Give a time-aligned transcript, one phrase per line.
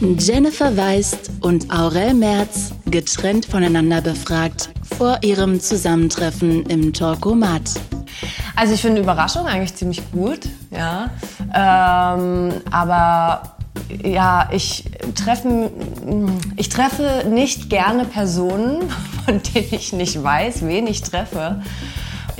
[0.00, 7.74] Jennifer Weist und Aurel Merz getrennt voneinander befragt vor ihrem Zusammentreffen im Talkomat.
[8.56, 10.40] Also ich finde Überraschung eigentlich ziemlich gut,
[10.70, 11.10] ja.
[11.54, 13.56] Ähm, aber
[14.02, 14.84] ja, ich
[15.14, 15.70] treffe,
[16.56, 18.88] ich treffe nicht gerne Personen,
[19.26, 21.62] von denen ich nicht weiß, wen ich treffe.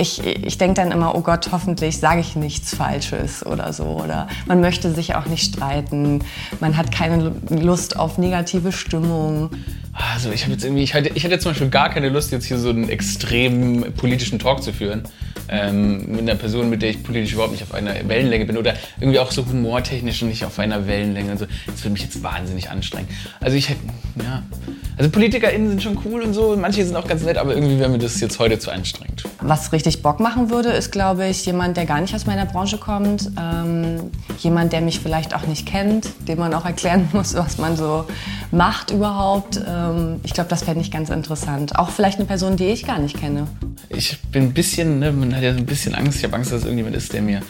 [0.00, 3.84] Ich, ich denke dann immer, oh Gott, hoffentlich sage ich nichts Falsches oder so.
[3.84, 6.24] Oder man möchte sich auch nicht streiten.
[6.58, 9.50] Man hat keine Lust auf negative Stimmung.
[9.92, 12.46] Also ich habe jetzt irgendwie, ich hatte, ich hatte zum Beispiel gar keine Lust, jetzt
[12.46, 15.02] hier so einen extremen politischen Talk zu führen.
[15.48, 18.74] Ähm, mit einer Person, mit der ich politisch überhaupt nicht auf einer Wellenlänge bin oder
[19.00, 21.32] irgendwie auch so humortechnisch nicht auf einer Wellenlänge.
[21.32, 23.08] Also das würde mich jetzt wahnsinnig anstrengen.
[23.40, 23.80] Also ich hätte,
[24.22, 24.44] ja.
[24.96, 27.88] Also PolitikerInnen sind schon cool und so, manche sind auch ganz nett, aber irgendwie wäre
[27.88, 29.24] mir das jetzt heute zu anstrengend.
[29.40, 32.76] Was richtig Bock machen würde, ist, glaube ich, jemand, der gar nicht aus meiner Branche
[32.76, 33.30] kommt.
[33.40, 37.76] Ähm, jemand, der mich vielleicht auch nicht kennt, dem man auch erklären muss, was man
[37.76, 38.04] so
[38.52, 39.60] macht überhaupt.
[39.66, 39.89] Ähm,
[40.22, 41.78] ich glaube, das fände ich ganz interessant.
[41.78, 43.46] Auch vielleicht eine Person, die ich gar nicht kenne.
[43.88, 46.18] Ich bin ein bisschen, ne, man hat ja so ein bisschen Angst.
[46.18, 47.40] Ich habe Angst, dass es irgendjemand ist, der mir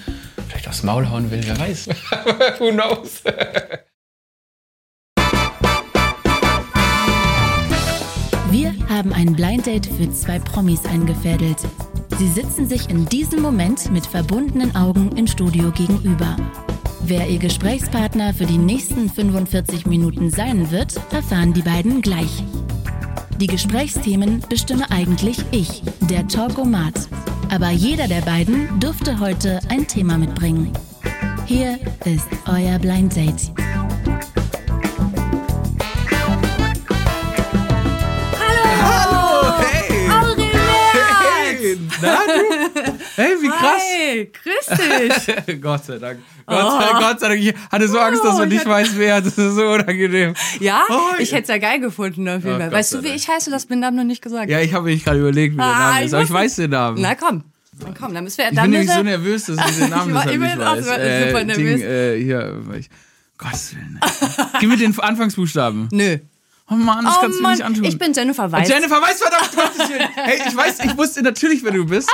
[0.49, 1.41] vielleicht aufs Maul hauen will.
[1.45, 1.89] Wer weiß.
[2.59, 3.23] Who knows?
[8.51, 11.59] Wir haben ein Blind Date für zwei Promis eingefädelt.
[12.19, 16.37] Sie sitzen sich in diesem Moment mit verbundenen Augen im Studio gegenüber.
[17.03, 22.45] Wer ihr Gesprächspartner für die nächsten 45 Minuten sein wird, erfahren die beiden gleich.
[23.39, 27.09] Die Gesprächsthemen bestimme eigentlich ich, der Talkomat.
[27.51, 30.73] Aber jeder der beiden dürfte heute ein Thema mitbringen.
[31.47, 33.51] Hier ist euer Blind Date.
[38.81, 40.09] Hallo, hey!
[41.59, 42.99] Hey, na du?
[43.21, 43.83] Hey, wie krass!
[43.97, 45.61] Hey, grüß dich!
[45.61, 46.21] Gott sei Dank.
[46.47, 47.41] Gott, sei, Gott sei Dank.
[47.41, 49.21] Ich hatte so Angst, dass man Oh, ich nicht weiß, wer.
[49.21, 50.35] Das ist so unangenehm.
[50.59, 52.73] Ja, Oh, ich hätte es ja geil gefunden auf jeden Oh, Fall.
[52.73, 53.51] Weißt du, wie ich heiße?
[53.51, 54.49] Das bin Namen noch nicht gesagt.
[54.51, 56.15] Ja, ich habe mich gerade überlegt, wie der Ah, Name ist.
[56.15, 57.01] Aber ich weiß den Namen.
[57.01, 57.45] Na komm,
[57.79, 58.49] dann komm, dann müssen wir.
[58.49, 60.57] ich dann bin nämlich so nervös, dass ich den Namen Ich war- deshalb ich nicht
[60.59, 60.85] bin auch weiß.
[60.85, 61.81] so- super nervös.
[61.81, 62.91] Ding, äh, hier, ich,
[63.39, 64.01] Gottes Willen.
[64.61, 65.89] Gib mir den Anfangsbuchstaben.
[65.93, 66.19] Nö.
[66.73, 67.85] Oh Mann, das Oh kannst du Mann, nicht antun.
[67.85, 68.69] ich bin Jennifer Weiß.
[68.69, 70.09] Jennifer weiß verdammt, Gottes Willen.
[70.15, 72.09] Hey, ich weiß, ich wusste natürlich, wer du bist.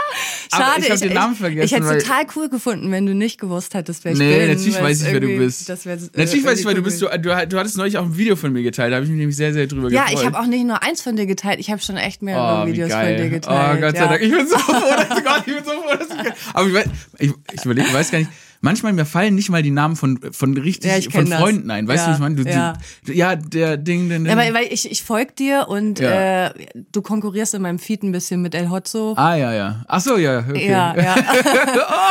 [0.50, 1.64] aber Schade, ich habe den Namen vergessen.
[1.66, 4.28] Ich hätte es total cool gefunden, wenn du nicht gewusst hättest, wer ich bin.
[4.28, 5.68] Nee, natürlich weil weiß ich, wer du bist.
[5.68, 5.74] Äh,
[6.14, 7.02] natürlich weiß ich, wer du bist.
[7.02, 9.18] Du, du, du hattest neulich auch ein Video von mir geteilt, da habe ich mich
[9.18, 10.20] nämlich sehr, sehr drüber Ja, gefreut.
[10.20, 12.66] ich habe auch nicht nur eins von dir geteilt, ich habe schon echt mehrere Oh,
[12.66, 13.14] Videos geil.
[13.18, 13.76] von dir geteilt.
[13.76, 14.08] Oh, Gott sei ja.
[14.08, 14.22] Dank.
[14.22, 16.32] Ich bin so froh, dass Gott, ich bin so froh, dass ich.
[16.54, 16.84] Aber ich weiß,
[17.18, 18.30] ich, ich überlege, ich weiß gar nicht.
[18.60, 21.38] Manchmal mir fallen nicht mal die Namen von von richtig Ja, von das.
[21.40, 21.86] Freunden ein.
[21.88, 22.34] Weißt Ja, du, ich meine?
[22.36, 22.72] Du, ja.
[23.04, 26.50] du, ja, der Ding, den, Ja, weil, weil ich, ich folg dir und äh,
[26.92, 29.14] du konkurrierst in meinem Feed ein bisschen mit El Hotzo.
[29.16, 29.84] Ah ja, ja.
[29.88, 30.68] Ach so, ja, okay.
[30.70, 31.14] Ja, ja.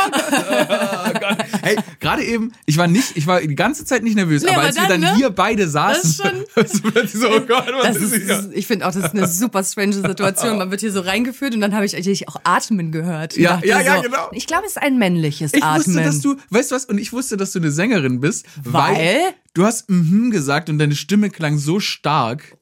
[0.06, 1.36] Oh Gott.
[1.62, 4.58] Hey, gerade eben, ich war nicht, ich war die ganze Zeit nicht nervös, Nee, aber
[4.58, 5.16] aber als wir dann, dann ne?
[5.16, 8.50] hier beide saßen, ist schon- so, oh Gott, was Das ist, ist, hier?
[8.52, 10.58] ich finde auch, das ist eine super strange Situation.
[10.58, 13.36] Man wird hier so reingeführt und dann habe ich eigentlich auch Atmen gehört.
[13.36, 14.28] Ja, ja, ja, so, genau.
[14.32, 15.86] Ich glaube, es ist ein männliches Ich Atmen.
[15.86, 19.34] wusste, dass du, weißt du was, und ich wusste, dass du eine Sängerin bist, Weil?
[19.54, 22.55] du hast mhm gesagt und deine Stimme klang so stark.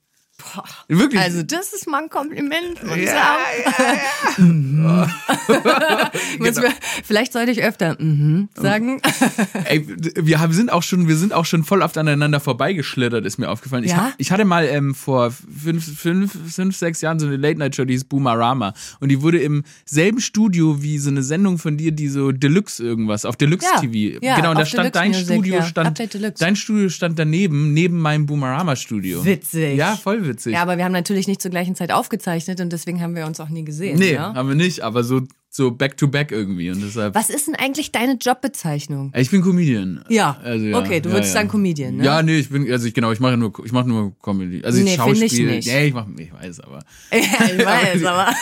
[0.89, 1.21] Wirklich.
[1.21, 4.75] Also, das ist mal ein Kompliment, muss ich ja, sagen.
[4.83, 5.09] ja,
[5.55, 6.11] ja.
[6.39, 6.73] Muss mir-
[7.05, 9.01] Vielleicht sollte ich öfter mhm sagen.
[9.65, 13.39] Ey, wir haben, sind auch schon, wir sind auch schon voll oft aneinander vorbeigeschlittert, ist
[13.39, 13.85] mir aufgefallen.
[13.85, 14.13] Ich, Ja?
[14.19, 18.05] ich hatte mal ähm, vor fünf, fünf, fünf, sechs Jahren so eine Late-Night-Show, die hieß
[18.05, 18.75] Boomerama.
[19.01, 22.83] Und die wurde im selben Studio wie so eine Sendung von dir, die so Deluxe
[22.83, 24.19] irgendwas, auf Deluxe TV.
[24.25, 27.99] ja, genau, und da stand Deluxe dein Music, Studio, stand, dein Studio stand daneben, neben
[28.01, 29.25] meinem Boomerama-Studio.
[29.25, 29.77] Witzig.
[29.77, 30.34] Ja, voll witzig.
[30.45, 33.41] Ja, aber wir haben natürlich nicht zur gleichen Zeit aufgezeichnet und deswegen haben wir uns
[33.41, 33.99] auch nie gesehen.
[33.99, 34.35] nee, ja?
[34.35, 36.71] haben wir nicht, aber so, so back-to-back irgendwie.
[36.71, 37.15] Und deshalb.
[37.15, 39.13] Was ist denn eigentlich deine Jobbezeichnung?
[39.17, 40.05] Ich bin Comedian.
[40.09, 40.37] Ja.
[40.43, 41.41] Also, ja Okay, du ja, würdest ja.
[41.41, 42.05] sagen Comedian, ne?
[42.05, 44.63] Ja, nee, ich bin, also ich genau, ich mache nur, ich mache nur Comedy.
[44.65, 45.47] Also ich Nee, find ich Schauspiel.
[45.51, 45.67] nicht.
[45.69, 46.81] Nee, ich mache, ich weiß, aber.
[47.13, 47.19] Ja,
[47.57, 48.29] ich weiß, aber.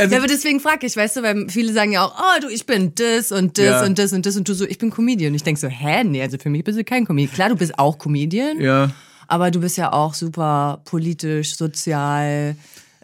[0.00, 2.48] Also, Ja, aber deswegen frage ich, weißt du, weil viele sagen ja auch, oh du,
[2.48, 3.84] ich bin das und das Ja.
[3.84, 5.30] und das und das und du so, ich bin Comedian.
[5.32, 7.34] Und ich denk so, hä, nee, also für mich bist du kein Comedian.
[7.34, 8.90] Klar, du bist auch Comedian, ja.
[9.28, 12.56] Aber du bist ja auch super politisch, sozial,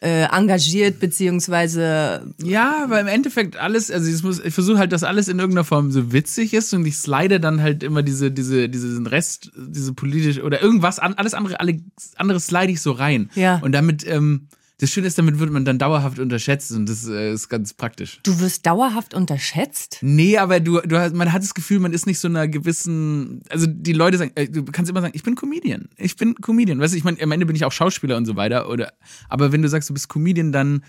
[0.04, 5.02] äh, engagiert, beziehungsweise Ja, aber im Endeffekt alles, also ich, muss, ich versuche halt, dass
[5.02, 8.68] alles in irgendeiner Form so witzig ist und ich slide dann halt immer diese, diese,
[8.68, 11.80] diesen Rest, diese politisch oder irgendwas an, alles andere, alle
[12.16, 13.30] andere slide ich so rein.
[13.34, 13.60] Ja.
[13.62, 14.48] Und damit, ähm,
[14.78, 18.20] das Schöne ist, damit wird man dann dauerhaft unterschätzt und das äh, ist ganz praktisch.
[18.24, 19.98] du wirst dauerhaft unterschätzt.
[20.02, 23.42] Nee, aber du, du hast, man hat das Gefühl, man ist nicht so einer gewissen,
[23.50, 26.80] also die Leute sagen, äh, du kannst immer sagen, ich bin Comedian, ich bin Comedian,
[26.80, 28.92] weißt du, ich meine, am Ende bin ich auch Schauspieler und so weiter, oder,
[29.28, 30.84] aber wenn du sagst, du bist Comedian, dann,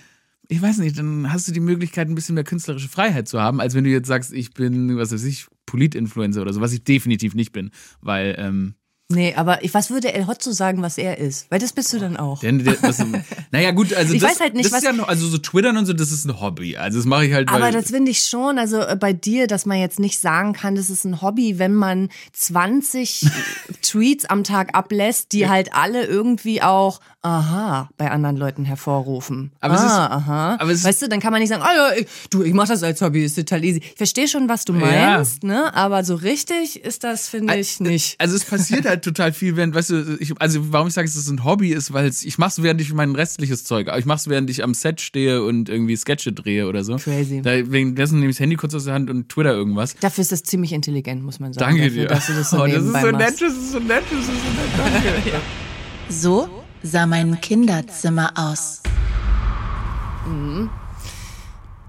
[0.47, 3.61] ich weiß nicht, dann hast du die Möglichkeit, ein bisschen mehr künstlerische Freiheit zu haben,
[3.61, 6.83] als wenn du jetzt sagst, ich bin, was weiß ich, Polit-Influencer oder so, was ich
[6.83, 7.71] definitiv nicht bin,
[8.01, 8.75] weil ähm,
[9.07, 11.45] Nee, aber ich, was würde El Hotzo sagen, was er ist?
[11.51, 12.39] Weil das bist du dann auch.
[12.39, 12.97] der, das,
[13.51, 15.37] naja gut, also Ich das, weiß halt nicht, das was- ist ja noch, also so
[15.37, 16.75] Twittern und so, das ist ein Hobby.
[16.75, 19.67] Also das mache ich halt, Aber das finde ich schon, also äh, bei dir, dass
[19.67, 23.27] man jetzt nicht sagen kann, das ist ein Hobby, wenn man 20
[23.83, 29.51] Tweets am Tag ablässt, die halt alle irgendwie auch aha bei anderen Leuten hervorrufen.
[29.59, 30.57] Aber es ah, ist- aha.
[30.59, 32.67] aber es weißt du, dann kann man nicht sagen, ah ja, ich, du, ich mach
[32.67, 33.81] das als Hobby, ist total easy.
[33.83, 35.73] Ich verstehe schon, was du meinst, ne?
[35.75, 38.19] Aber so richtig ist das, finde ich, nicht.
[38.19, 41.15] Also es passiert halt total viel, während, weißt du, ich, also warum ich sage, es
[41.15, 44.27] ist ein Hobby, ist, weil es, ich mach's während ich mein restliches Zeug, ich mach's
[44.27, 46.95] während ich am Set stehe und irgendwie Sketche drehe oder so.
[46.97, 47.41] Crazy.
[47.41, 49.95] Da, währenddessen nehme ich das Handy kurz aus der Hand und Twitter irgendwas.
[49.99, 51.65] Dafür ist das ziemlich intelligent, muss man sagen.
[51.65, 52.07] Danke dafür, dir.
[52.07, 54.27] Dass du das so oh, das ist so nett, das ist so nett, das ist
[54.27, 55.41] so nett, danke.
[56.07, 56.47] So
[56.83, 58.83] sah mein Kinderzimmer aus.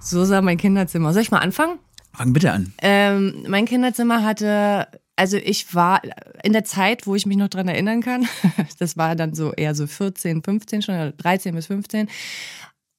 [0.01, 1.13] So sah mein Kinderzimmer.
[1.13, 1.79] Soll ich mal anfangen?
[2.15, 2.73] Fang bitte an.
[2.81, 6.03] Ähm, mein Kinderzimmer hatte, also ich war
[6.43, 8.29] in der Zeit, wo ich mich noch dran erinnern kann,
[8.79, 12.09] das war dann so eher so 14, 15 schon, oder 13 bis 15,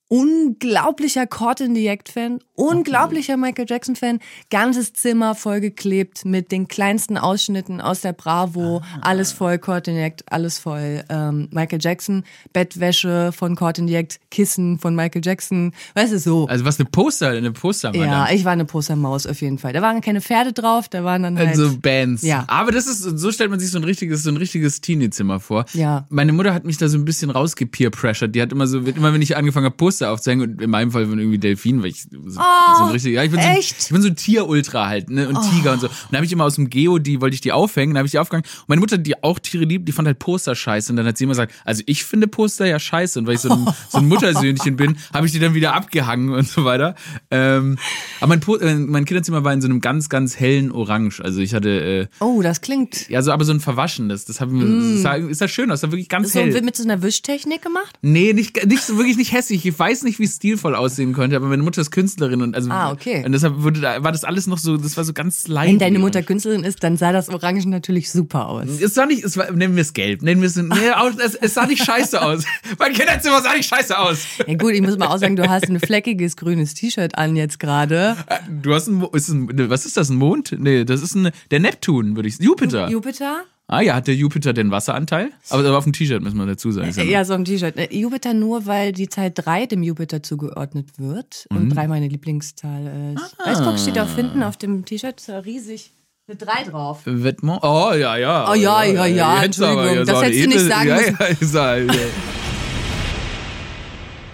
[0.10, 4.20] unglaublicher Caught in the Act-Fan, unglaublicher Michael Jackson-Fan,
[4.50, 10.02] ganzes Zimmer vollgeklebt mit den kleinsten Ausschnitten aus der Bravo, alles voll Caught in the
[10.02, 12.24] Act, alles voll ähm, Michael Jackson,
[12.54, 16.48] Bettwäsche von Caught in the Act, Kissen von Michael Jackson, weißt du, so.
[16.48, 19.74] Also was eine Poster, eine Poster Ja, ich war eine Postermaus auf jeden Fall.
[19.74, 21.50] Da waren keine Pferde drauf, da waren dann halt.
[21.50, 22.24] Also Bands.
[22.24, 22.46] Ja.
[22.48, 25.66] Aber das ist, so stellt man sich so ein richtiges, so ein richtiges Teenie-Zimmer vor.
[25.74, 26.06] Ja.
[26.10, 28.34] Meine Mutter hat mich da so ein bisschen rausgepeer-pressured.
[28.34, 31.06] Die hat immer so, immer wenn ich angefangen habe, Poster aufzuhängen, und in meinem Fall
[31.08, 33.54] von irgendwie Delfin, weil ich so, so ein richtig, ja, ich bin so, Oh?
[33.56, 33.60] Oh.
[33.60, 35.88] ich bin so ein Tier-Ultra halt, ne, und Tiger und so.
[35.88, 38.06] Und da habe ich immer aus dem Geo, die wollte ich die aufhängen, da habe
[38.06, 38.46] ich die aufgehangen.
[38.62, 40.92] Und meine Mutter, die auch Tiere liebt, die fand halt Poster scheiße.
[40.92, 43.20] Und dann hat sie immer gesagt, also ich finde Poster ja scheiße.
[43.20, 46.30] Und weil ich so ein, so ein Muttersöhnchen bin, habe ich die dann wieder abgehangen
[46.30, 46.96] und so weiter.
[47.32, 47.78] Ähm,
[48.20, 51.22] aber mein, po äh, mein Kinderzimmer war in so einem ganz, ganz hellen Orange.
[51.24, 54.26] Also ich hatte, äh, oh, das klingt ja, so aber so ein verwaschenes.
[54.26, 56.62] Das haben wir, das sah, ist das schön aus, das sah wirklich ganz so hell.
[56.62, 57.98] mit so einer Wischtechnik gemacht.
[58.02, 59.66] Nee, nicht, nicht so wirklich nicht hässlich.
[59.66, 62.92] Ich weiß nicht, wie stilvoll aussehen könnte, aber meine Mutter ist Künstlerin und also Ah,
[62.92, 63.24] okay.
[63.26, 65.70] und deshalb wurde da, war das alles noch so, das war so ganz leicht.
[65.72, 68.66] Wenn deine Mutter Künstlerin ist, dann sah das Orange natürlich super aus.
[68.82, 70.66] es sah nicht, es war, nennen wir es gelb, nennen wir es, nee,
[71.26, 72.44] es, es sah nicht scheiße aus.
[72.80, 74.20] mein Kinderzimmer sah nicht scheiße aus.
[74.46, 77.60] Ja gut, ich muss mal auch sagen, du hast ein fleckiges grünes T-Shirt an jetzt
[77.60, 78.16] gerade.
[78.62, 80.56] Du hast ein, ist ein, was ist das, ein Mond?
[80.58, 82.90] Nee, das ist ein, der Neptun, würde ich, Jupiter.
[82.90, 83.44] Jupiter?
[83.68, 85.30] Ah ja, hat der Jupiter den Wasseranteil?
[85.50, 86.92] Aber, aber auf dem T-Shirt müssen wir dazu sagen.
[86.96, 87.76] Ja Ja, so ein T-Shirt.
[87.78, 91.58] Äh, Jupiter nur, weil die Zahl 3 dem Jupiter zugeordnet wird Mhm.
[91.58, 93.36] und 3 meine Lieblingszahl ist.
[93.40, 93.50] Ah.
[93.50, 95.92] Weißt du, guck, steht auch hinten auf dem T-Shirt ja riesig
[96.30, 97.02] eine 3 drauf.
[97.06, 97.60] Vêtements?
[97.64, 98.52] Oh, ja, ja.
[98.52, 100.96] Oh, ja, ja, ja, du Entschuldigung, so das eine hättest du nicht sagen ja,
[101.40, 101.56] müssen.
[101.56, 101.92] Ja, ja.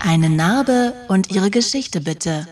[0.05, 2.45] Eine Narbe und ihre Geschichte bitte.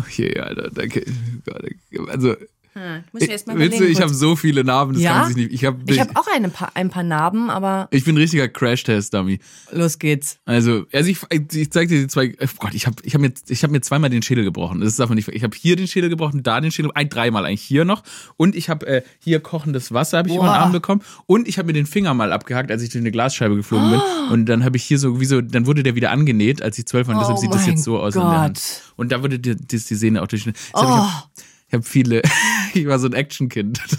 [0.00, 1.04] Okay, Alter, danke.
[1.46, 2.38] Gott,
[2.78, 5.20] Also, Muss ich erst mal ich habe so viele Narben, das Ja?
[5.20, 5.52] kann sich nicht.
[5.52, 8.48] Ich habe Ich habe auch eine, paar- ein paar Narben, aber ich bin ein richtiger
[8.48, 9.40] Crash-Test-Dummy.
[9.72, 10.38] los geht's.
[10.44, 11.18] Also, also ich,
[11.52, 12.34] ich zeig dir die zwei.
[12.40, 14.80] Oh Gott, ich habe ich hab mir, ich hab mir zweimal den Schädel gebrochen.
[14.80, 15.28] Das darf man nicht.
[15.28, 18.02] Ich habe hier den Schädel gebrochen, da den Schädel, ein dreimal eigentlich hier noch.
[18.36, 20.58] Und ich habe äh, hier kochendes Wasser habe ich über den Boah.
[20.58, 21.02] Arm bekommen.
[21.26, 24.00] Und ich habe mir den Finger mal abgehackt, als ich durch eine Glasscheibe geflogen bin.
[24.30, 26.86] Und dann habe ich hier so, wie so, dann wurde der wieder angenäht, als ich
[26.86, 27.14] zwölf war.
[27.14, 28.14] Und deshalb Oh sieht das jetzt so aus.
[28.96, 30.46] Und da wurde die, die, die Sehne auch durch.
[30.46, 31.28] Ich hab,
[31.68, 32.22] ich habe viele.
[32.74, 33.80] ich war so ein Actionkind.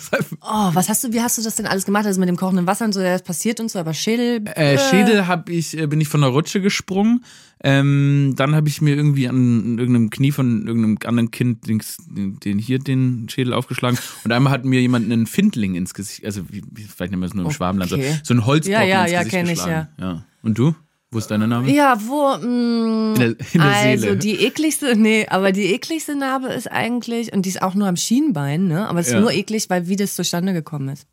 [0.42, 2.06] Oh, was hast du, wie hast du das denn alles gemacht?
[2.06, 4.42] Also mit dem kochenden Wasser und so, ja, das passiert und so, aber Schädel.
[4.56, 7.24] Äh, Schädel hab ich, äh, bin ich von der Rutsche gesprungen.
[7.64, 12.58] Ähm, dann habe ich mir irgendwie an irgendeinem Knie von irgendeinem anderen Kind dings, den
[12.58, 14.00] hier den Schädel aufgeschlagen.
[14.24, 17.34] Und einmal hat mir jemand einen Findling ins Gesicht, also wie, vielleicht nennen wir es
[17.34, 18.18] nur im Schwabenland, so, Okay.
[18.24, 19.88] so ein Holzbrocken Ja, ja, ins ja, Gesicht kenn ich, geschlagen.
[20.00, 20.24] ja.
[20.42, 20.74] Und du?
[21.12, 21.72] Wo ist deine Name?
[21.72, 24.18] Ja, wo, mh, In der, in der also Seele.
[24.18, 27.96] die ekligste, nee, aber die ekligste Narbe ist eigentlich, und die ist auch nur am
[27.96, 28.88] Schienbein, ne?
[28.88, 29.20] Aber es ist Ja.
[29.22, 31.08] nur eklig, weil wie das zustande gekommen ist.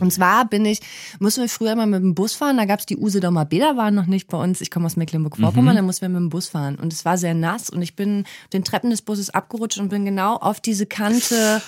[0.00, 0.80] Und zwar bin ich,
[1.18, 4.06] mussten wir früher mal mit dem Bus fahren, da gab's die Usedomer Bäder, waren noch
[4.06, 4.62] nicht bei uns.
[4.62, 6.76] Ich komme aus Mecklenburg-Vorpommern, da mussten wir mit dem Bus fahren.
[6.76, 8.24] Und es war sehr nass und ich bin
[8.54, 11.60] den Treppen des Busses abgerutscht und bin genau auf diese Kante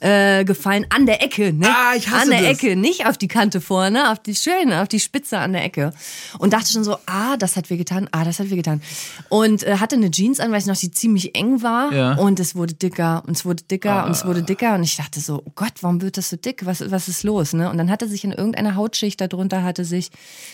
[0.00, 1.68] äh, gefallen, an der Ecke, ne?
[1.68, 2.50] Ah, ich hasse An der das.
[2.50, 5.92] Ecke, nicht auf die Kante vorne, auf die schöne, auf die Spitze an der Ecke.
[6.38, 8.82] Und dachte schon so, ah, das hat wehgetan, ah, das hat wehgetan.
[9.28, 11.92] Und äh, hatte eine Jeans an, weiß ich noch, die ziemlich eng war.
[11.92, 12.14] Ja.
[12.14, 14.74] Und es wurde dicker und es wurde dicker und es wurde dicker.
[14.74, 16.66] Und ich dachte so, oh Gott, warum wird das so dick?
[16.66, 17.52] Was, was ist los?
[17.52, 17.70] Ne?
[17.70, 20.10] Und dann hatte sich in irgendeiner Hautschicht darunter hatte sich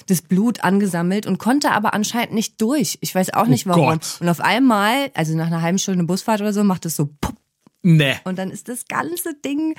[0.07, 2.99] das Blut angesammelt und konnte aber anscheinend nicht durch.
[3.01, 3.87] Ich weiß auch nicht warum.
[3.87, 4.19] Gott.
[4.21, 7.37] Und auf einmal, also nach einer halben Stunde Busfahrt oder so, macht es so pupp
[7.87, 8.17] nee.
[8.25, 9.75] und dann ist das ganze Ding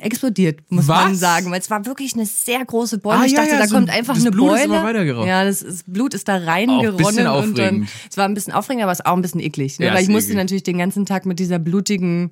[0.00, 1.20] explodiert, muss man Was?
[1.20, 1.50] sagen.
[1.50, 3.18] Weil es war wirklich eine sehr große Beule.
[3.20, 4.64] Ah, ich ja, dachte, ja, da so kommt ein- einfach das eine Blut ist Beule.
[4.64, 5.26] immer weitergeraucht.
[5.28, 7.26] Ja, das, das Blut ist da reingeronnen.
[7.28, 9.78] und dann, es war ein bisschen aufregend, aber es ist auch ein bisschen eklig.
[9.78, 9.86] Ne?
[9.86, 10.42] Ja, Weil ist ich musste eklig.
[10.44, 12.30] natürlich den ganzen Tag mit dieser blutigen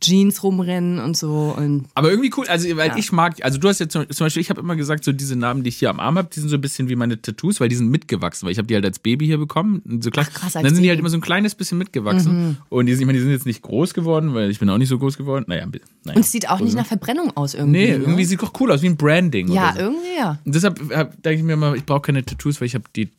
[0.00, 1.54] Jeans rumrennen und so.
[1.56, 4.50] Und Aber irgendwie cool, also weil ich mag, also du hast jetzt zum Beispiel, ich
[4.50, 6.56] habe immer gesagt, so diese Narben, die ich hier am Arm habe, die sind so
[6.56, 8.98] ein bisschen wie meine Tattoos, weil die sind mitgewachsen, weil ich habe die halt als
[8.98, 9.82] Baby hier bekommen.
[10.02, 10.88] So klein, Ach, krass, als dann sind die Baby.
[10.88, 12.58] halt immer so ein kleines bisschen mitgewachsen.
[12.68, 14.78] Und die, sind- ich meine, die sind jetzt nicht groß geworden, weil ich bin auch
[14.78, 15.44] nicht so groß geworden.
[15.48, 16.16] Naja, ein bi- naja.
[16.16, 17.78] und es sieht auch nicht nach Verbrennung aus irgendwie.
[17.78, 18.04] Nee, ne?
[18.04, 19.48] irgendwie sieht doch cool aus, wie ein Branding.
[19.52, 19.80] Ja, so.
[19.80, 20.38] irgendwie ja.
[20.44, 23.10] Und deshalb hab- denke ich mir immer, ich brauche keine Tattoos, weil ich habe die,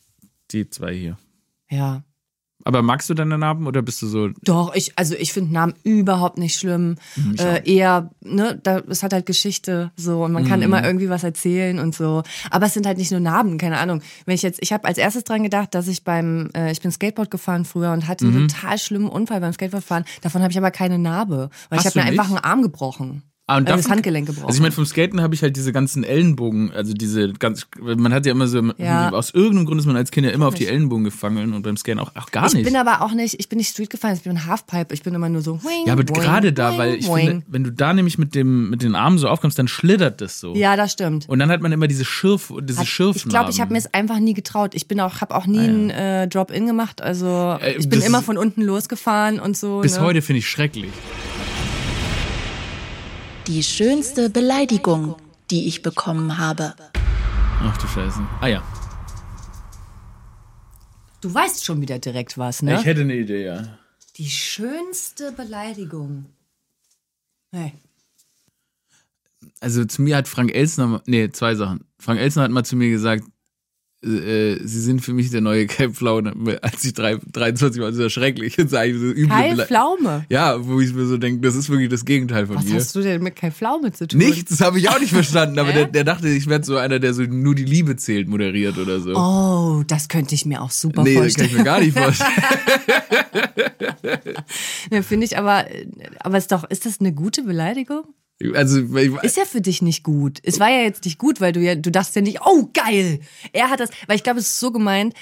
[0.51, 1.17] die zwei hier.
[1.69, 2.03] Ja.
[2.63, 4.29] Aber magst du deine Narben oder bist du so.
[4.43, 6.97] Doch, ich, also ich finde Namen überhaupt nicht schlimm.
[7.39, 11.23] Äh, eher, ne, da, es hat halt Geschichte so und man kann immer irgendwie was
[11.23, 12.21] erzählen und so.
[12.51, 14.03] Aber es sind halt nicht nur Narben, keine Ahnung.
[14.25, 16.91] Wenn ich jetzt, ich habe als erstes dran gedacht, dass ich beim, äh, ich bin
[16.91, 20.05] Skateboard gefahren früher und hatte einen total schlimmen Unfall beim Skateboardfahren.
[20.21, 22.43] Davon habe ich aber keine Narbe, weil Hast ich habe mir du einfach nicht?
[22.43, 23.23] einen Arm gebrochen.
[23.47, 24.45] Ah, und Äh, das Handgelenk gebrochen.
[24.45, 28.13] Also ich meine, vom Skaten habe ich halt diese ganzen Ellenbogen, also diese ganz, man
[28.13, 29.09] hat ja immer so, Ja.
[29.11, 31.75] aus irgendeinem Grund ist man als Kind ja immer auf die Ellenbogen gefangen und beim
[31.75, 32.63] Skaten auch, auch gar ich nicht.
[32.63, 35.13] bin aber auch nicht, ich bin nicht Street gefahren, ich bin ein Halfpipe, ich bin
[35.15, 35.61] immer nur so.
[35.63, 37.27] Wing, ja, aber boing, gerade da, boing, weil ich boing.
[37.27, 40.39] finde, wenn du da nämlich mit dem, mit den Armen so aufkommst, dann schlittert das
[40.39, 40.55] so.
[40.55, 41.27] Ja, das stimmt.
[41.27, 43.27] Und dann hat man immer diese Schirf, diese Hat- Schirfnarben.
[43.27, 44.75] Ich glaube, ich habe mir es einfach nie getraut.
[44.75, 47.01] Ich bin auch, habe auch nie einen äh, Drop-in gemacht.
[47.01, 49.81] Also Äh, ich bin das immer von unten losgefahren und so.
[49.81, 50.01] Bis ne?
[50.03, 50.91] heute finde ich schrecklich.
[53.53, 55.17] Die schönste Beleidigung,
[55.49, 56.73] die ich bekommen habe.
[56.95, 58.21] Ach du Scheiße.
[58.39, 58.63] Ah ja.
[61.19, 62.75] Du weißt schon wieder direkt was, ne?
[62.75, 63.77] Ich hätte eine Idee, ja.
[64.15, 66.27] Die schönste Beleidigung.
[67.51, 67.73] Hey.
[69.59, 71.83] Also zu mir hat Frank Elsner, nee, zwei Sachen.
[71.99, 73.25] Frank Elsner hat mal zu mir gesagt,
[74.03, 77.97] äh, sie sind für mich der neue Kai Pflaume, als ich drei, 23 war, das
[77.97, 78.55] ist ja schrecklich.
[78.55, 80.25] Das ist so üble Kai Pflaume.
[80.29, 82.75] Ja, wo ich mir so denke, das ist wirklich das Gegenteil von Was mir.
[82.75, 84.19] hast du denn mit Kai Pflaume zu tun?
[84.19, 86.99] Nichts, das habe ich auch nicht verstanden, aber der, der dachte, ich werde so einer,
[86.99, 89.15] der so nur die Liebe zählt, moderiert oder so.
[89.15, 91.57] Oh, das könnte ich mir auch super nee, das kann ich vorstellen.
[91.57, 92.31] mir gar nicht vorstellen.
[94.91, 95.65] Ja, Finde ich aber,
[96.19, 98.03] aber ist doch, ist das eine gute Beleidigung?
[98.53, 98.79] Also,
[99.21, 100.39] Ist ja für dich nicht gut.
[100.43, 103.19] Es war ja jetzt nicht gut, weil du ja, du dachtest ja nicht, oh geil,
[103.53, 105.13] er hat das, weil ich glaube, es ist so gemeint,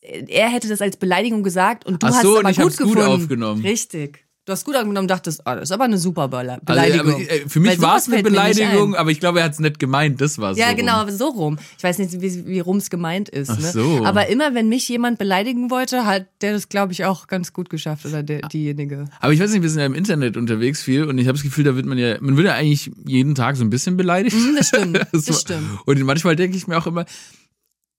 [0.00, 2.56] er hätte das als Beleidigung gesagt und du Ach hast so, es und aber ich
[2.56, 3.08] gut hab's gut gefunden.
[3.22, 3.62] aufgenommen.
[3.62, 4.25] Richtig.
[4.46, 7.14] Du hast gut angenommen und dachtest, ah, das ist aber eine super Bele also, Beleidigung.
[7.14, 9.80] aber, äh, für mich war es eine Beleidigung, aber ich glaube, er hat es nicht
[9.80, 10.60] gemeint, das war so.
[10.60, 11.58] Ja, genau, aber so rum.
[11.76, 13.50] Ich weiß nicht, wie, wie rum es gemeint ist.
[13.50, 13.72] Ach ne?
[13.72, 14.04] so.
[14.04, 17.70] Aber immer, wenn mich jemand beleidigen wollte, hat der das, glaube ich, auch ganz gut
[17.70, 19.06] geschafft oder der, diejenige.
[19.18, 21.42] Aber ich weiß nicht, wir sind ja im Internet unterwegs viel und ich habe das
[21.42, 24.36] Gefühl, da wird man ja, man wird ja eigentlich jeden Tag so ein bisschen beleidigt.
[24.36, 25.80] Mhm, das stimmt, das war- stimmt.
[25.86, 27.04] Und manchmal denke ich mir auch immer,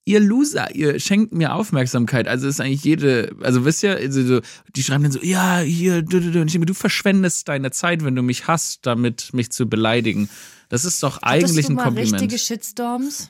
[0.08, 2.28] ihr Loser, ihr schenkt mir Aufmerksamkeit.
[2.28, 4.42] Also ist eigentlich jede, also wisst ihr, also so,
[4.76, 6.42] die schreiben dann so, ja, hier, du, du, du.
[6.42, 10.30] Und ich denke du verschwendest deine Zeit, wenn du mich hast, damit mich zu beleidigen.
[10.70, 12.14] Das ist doch eigentlich Hattest du ein mal Kompliment.
[12.22, 13.30] richtige Shitstorms?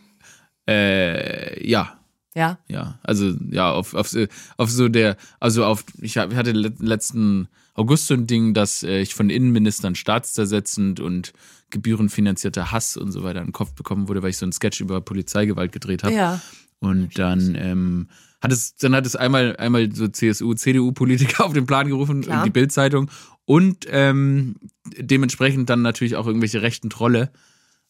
[0.67, 1.93] Äh, ja.
[2.35, 2.59] Ja.
[2.67, 4.25] Ja, also ja, auf, auf, so-
[4.57, 8.99] auf so der, also auf, ich hatte le- letzten August so ein Ding, dass äh,
[8.99, 11.33] ich von Innenministern staatszersetzend und
[11.71, 14.81] gebührenfinanzierter Hass und so weiter in den Kopf bekommen wurde, weil ich so einen Sketch
[14.81, 16.13] über Polizeigewalt gedreht habe.
[16.13, 16.41] Ja.
[16.79, 18.07] Und dann ähm,
[18.41, 22.43] hat es, dann hat es einmal, einmal so CSU, CDU-Politiker auf den Plan gerufen, Klar.
[22.43, 23.09] die Bildzeitung
[23.45, 24.55] und ähm,
[24.97, 27.31] dementsprechend dann natürlich auch irgendwelche rechten Trolle,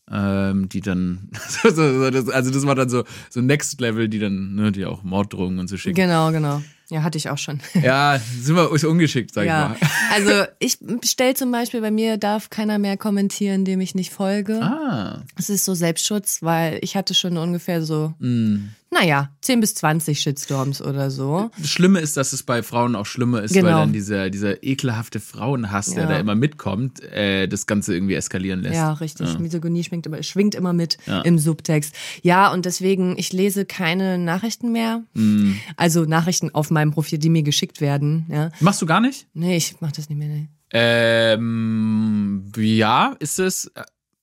[0.10, 1.30] ähm, die dann,
[1.64, 5.68] also das war dann so, so Next Level, die dann, ne, die auch Morddrohungen und
[5.68, 5.96] so schicken.
[5.96, 6.62] Genau, genau.
[6.90, 7.60] Ja, hatte ich auch schon.
[7.84, 9.90] Ja, sind wir ist ungeschickt, sag Ja, ich mal.
[10.14, 14.62] also ich stelle zum Beispiel, bei mir darf keiner mehr kommentieren, dem ich nicht folge.
[14.62, 18.70] Ah, Es ist so Selbstschutz, weil ich hatte schon ungefähr so, Mm.
[18.90, 21.52] Naja, 10 bis 20 Shitstorms oder so.
[21.58, 23.68] das Schlimme ist, dass es bei Frauen auch schlimmer ist, Genau.
[23.68, 26.10] weil dann dieser, dieser ekelhafte Frauenhass, der Ja.
[26.10, 28.76] da immer mitkommt, äh, das Ganze irgendwie eskalieren lässt.
[28.76, 29.38] Ja, richtig.
[29.40, 31.22] Misogynie schwingt immer, schwingt immer mit Ja.
[31.22, 31.94] im Subtext.
[32.24, 35.04] Ja, und deswegen, ich lese keine Nachrichten mehr.
[35.14, 35.54] Mm.
[35.76, 38.26] Also Nachrichten auf meinem Profil, die mir geschickt werden.
[38.30, 38.52] Ja.
[38.62, 39.28] Machst du gar nicht?
[39.34, 40.28] Nee, ich mach das nicht mehr.
[40.30, 40.48] Nee.
[40.72, 43.72] Ähm, ja, ist es.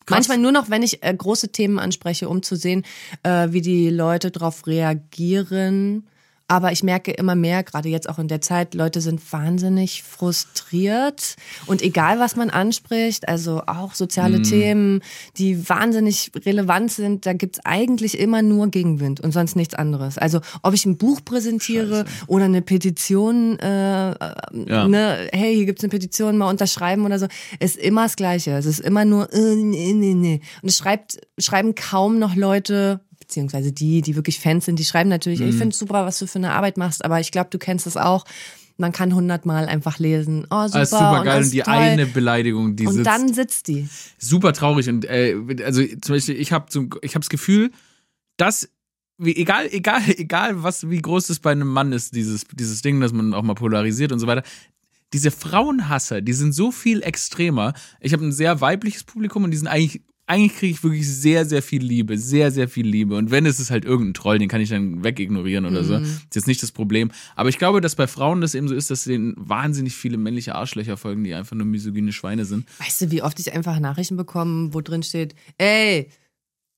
[0.08, 2.84] Manchmal nur noch, wenn ich äh, große Themen anspreche, um zu sehen,
[3.22, 6.06] äh, wie die Leute darauf reagieren.
[6.46, 11.36] Aber ich merke immer mehr, gerade jetzt auch in der Zeit, Leute sind wahnsinnig frustriert.
[11.66, 15.00] Und egal, was man anspricht, also auch soziale Themen,
[15.38, 20.18] die wahnsinnig relevant sind, da gibt's eigentlich immer nur Gegenwind und sonst nichts anderes.
[20.18, 24.86] Also ob ich ein Buch präsentiere oder eine Petition, äh, Ja.
[24.86, 27.26] ne, hey, hier gibt's eine Petition, mal unterschreiben oder so,
[27.58, 28.52] ist immer das Gleiche.
[28.52, 30.40] Es ist immer nur, äh, nee, nee, nee.
[30.62, 35.10] Und es schreibt, schreiben kaum noch Leute, beziehungsweise die, die wirklich Fans sind, die schreiben
[35.10, 35.48] natürlich, Mhm.
[35.48, 37.96] ich finde super, was du für eine Arbeit machst, aber ich glaube, du kennst es
[37.96, 38.24] auch.
[38.76, 40.46] man kann hundertmal einfach lesen.
[40.50, 40.74] Oh, super.
[40.78, 41.74] Alles super geil alles und die toll.
[41.74, 43.88] eine Beleidigung, die Und sitzt dann sitzt die.
[44.18, 46.66] super traurig und äh, also zum Beispiel ich habe
[47.02, 47.70] ich habe das Gefühl,
[48.36, 48.68] dass
[49.16, 53.00] wie, egal egal egal was wie groß es bei einem Mann ist dieses dieses Ding,
[53.00, 54.42] dass man auch mal polarisiert und so weiter.
[55.12, 57.74] Diese Frauenhasser, die sind so viel extremer.
[58.00, 61.44] Ich habe ein sehr weibliches Publikum und die sind eigentlich eigentlich kriege ich wirklich sehr,
[61.44, 63.16] sehr viel Liebe, sehr, sehr viel Liebe.
[63.16, 65.96] Und wenn es ist halt irgendein Troll, den kann ich dann wegignorieren oder so.
[65.96, 67.10] Ist jetzt nicht das Problem.
[67.36, 70.54] Aber ich glaube, dass bei Frauen das eben so ist, dass denen wahnsinnig viele männliche
[70.54, 72.66] Arschlöcher folgen, die einfach nur misogyne Schweine sind.
[72.78, 76.08] Weißt du, wie oft ich einfach Nachrichten bekomme, wo drin steht, ey,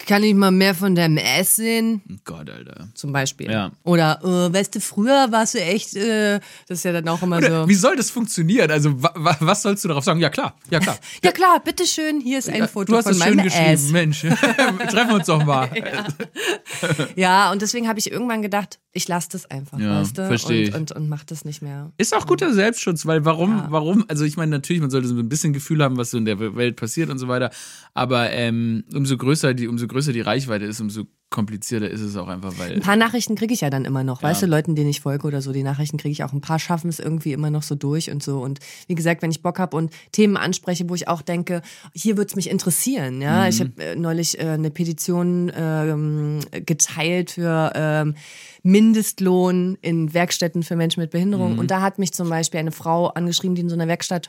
[0.06, 2.02] kann ich mal mehr von deinem Ass sehen?
[2.10, 2.88] Oh Gott, Alter.
[2.94, 3.50] Zum Beispiel.
[3.50, 3.72] Ja.
[3.82, 7.42] Oder, äh, weißt du, früher warst du echt, äh, das ist ja dann auch immer
[7.42, 7.68] so.
[7.68, 8.70] Wie soll das funktionieren?
[8.70, 10.20] Also, wa wa was sollst du darauf sagen?
[10.20, 10.96] Ja, klar, ja, klar.
[11.22, 13.90] Ja klar, bitteschön, hier ist ein Ja, Foto du hast von das schön geschrieben, Ass.
[13.90, 14.20] Mensch.
[14.88, 15.68] Treffen wir uns doch mal.
[17.16, 20.26] Ja, und deswegen habe ich irgendwann gedacht, ich lasse das einfach, Ja, weißt du?
[20.26, 21.92] versteh und, und, und mach das nicht mehr.
[21.98, 23.66] Ist auch guter Selbstschutz, weil warum, Ja.
[23.70, 26.24] warum, also ich meine, natürlich, man sollte so ein bisschen Gefühl haben, was so in
[26.24, 27.50] der Welt passiert und so weiter.
[27.94, 32.28] Aber ähm, umso größer die, umso größer die Reichweite ist, umso komplizierter ist es auch
[32.28, 32.74] einfach, weil.
[32.74, 34.46] Ein paar Nachrichten kriege ich ja dann immer noch, weißt Ja.
[34.46, 36.32] du, Leuten, denen ich folge oder so, die Nachrichten kriege ich auch.
[36.32, 38.40] Ein paar schaffen es irgendwie immer noch so durch und so.
[38.40, 41.62] Und wie gesagt, wenn ich Bock habe und Themen anspreche, wo ich auch denke,
[41.94, 43.20] hier wird's mich interessieren.
[43.20, 43.48] Ja, Mhm.
[43.48, 48.14] ich habe äh, neulich äh, eine Petition ähm, geteilt für ähm,
[48.62, 51.54] Mindestlohn in Werkstätten für Menschen mit Behinderung.
[51.54, 51.58] Mhm.
[51.58, 54.28] Und da hat mich zum Beispiel eine Frau angeschrieben, die in so einer Werkstatt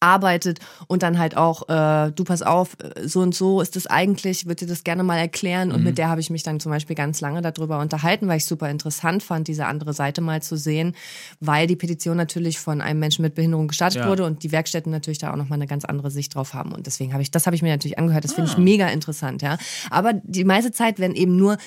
[0.00, 3.86] arbeitet und dann halt auch, äh, du pass auf, äh, so und so ist es
[3.86, 5.72] eigentlich, würde dir das gerne mal erklären.
[5.72, 8.46] Und mit der habe ich mich dann zum Beispiel ganz lange darüber unterhalten, weil ich
[8.46, 10.94] super interessant fand, diese andere Seite mal zu sehen,
[11.40, 14.08] weil die Petition natürlich von einem Menschen mit Behinderung gestartet Ja.
[14.08, 16.72] wurde und die Werkstätten natürlich da auch nochmal eine ganz andere Sicht drauf haben.
[16.72, 19.42] Und deswegen habe ich, das habe ich mir natürlich angehört, das finde ich mega interessant,
[19.42, 19.58] ja.
[19.90, 21.58] Aber die meiste Zeit, wenn eben nur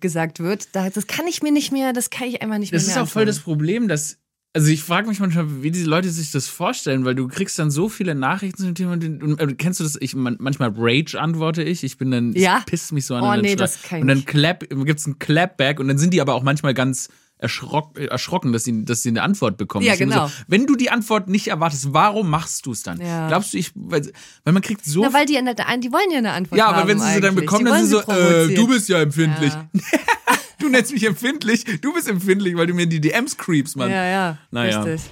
[0.00, 2.82] gesagt wird, da- das kann ich mir nicht mehr, das kann ich einfach nicht Das
[2.82, 4.18] mehr ist mehr auch voll das Problem, dass.
[4.56, 7.70] Also ich frage mich manchmal, wie diese Leute sich das vorstellen, weil du kriegst dann
[7.70, 8.92] so viele Nachrichten zu dem Thema.
[8.92, 9.98] Und, äh, kennst du das?
[10.00, 11.84] Ich man, manchmal Rage antworte ich.
[11.84, 12.60] Ich bin dann, Ja?
[12.60, 13.22] es pisst mich so an.
[13.22, 15.98] Oh, und dann nee, das kann ich Und dann clap, gibt's ein Clapback und dann
[15.98, 19.84] sind die aber auch manchmal ganz erschrock, erschrocken, dass sie, dass sie eine Antwort bekommen.
[19.84, 20.26] Ja, immer genau.
[20.28, 22.98] So, wenn du die Antwort nicht erwartest, warum machst du es dann?
[22.98, 23.28] Ja.
[23.28, 24.10] Glaubst du, ich, weil,
[24.44, 26.98] weil man kriegt so Na, weil die, die wollen ja eine Antwort ja, aber wenn
[26.98, 29.52] sie sie dann bekommen, Die dann sind sie so, äh, du bist ja empfindlich.
[29.52, 29.68] Ja.
[30.58, 33.90] du nennst mich empfindlich, du bist empfindlich, weil du mir die DMs creeps, Mann.
[33.90, 34.82] Ja, ja, Naja.
[34.82, 35.10] richtig.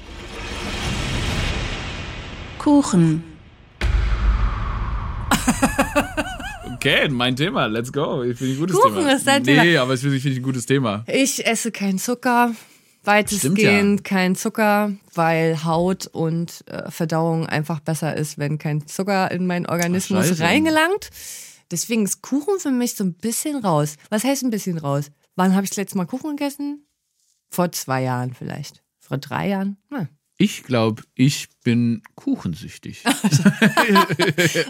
[2.59, 3.23] Kuchen.
[6.75, 8.23] Okay, mein Thema, let's go.
[8.23, 9.13] Ich finde ein gutes Kuchen Thema.
[9.13, 9.83] ist dein nee, Thema.
[9.83, 11.03] aber ich finde ich ein gutes Thema.
[11.07, 12.53] Ich esse keinen Zucker,
[13.05, 14.05] weitestgehend ja.
[14.05, 19.65] kein Zucker, weil Haut und äh, Verdauung einfach besser ist, wenn kein Zucker in meinen
[19.65, 20.43] Organismus Scheiße.
[20.43, 21.09] reingelangt.
[21.71, 23.97] Deswegen ist Kuchen für mich so ein bisschen raus.
[24.11, 25.11] Was heißt ein bisschen raus?
[25.37, 26.87] Wann habe ich das letzte Mal Kuchen gegessen?
[27.51, 28.83] Vor zwei Jahren vielleicht.
[28.99, 29.77] Vor drei Jahren?
[29.91, 30.09] Hm.
[30.37, 33.05] Ich glaube, ich bin kuchensüchtig.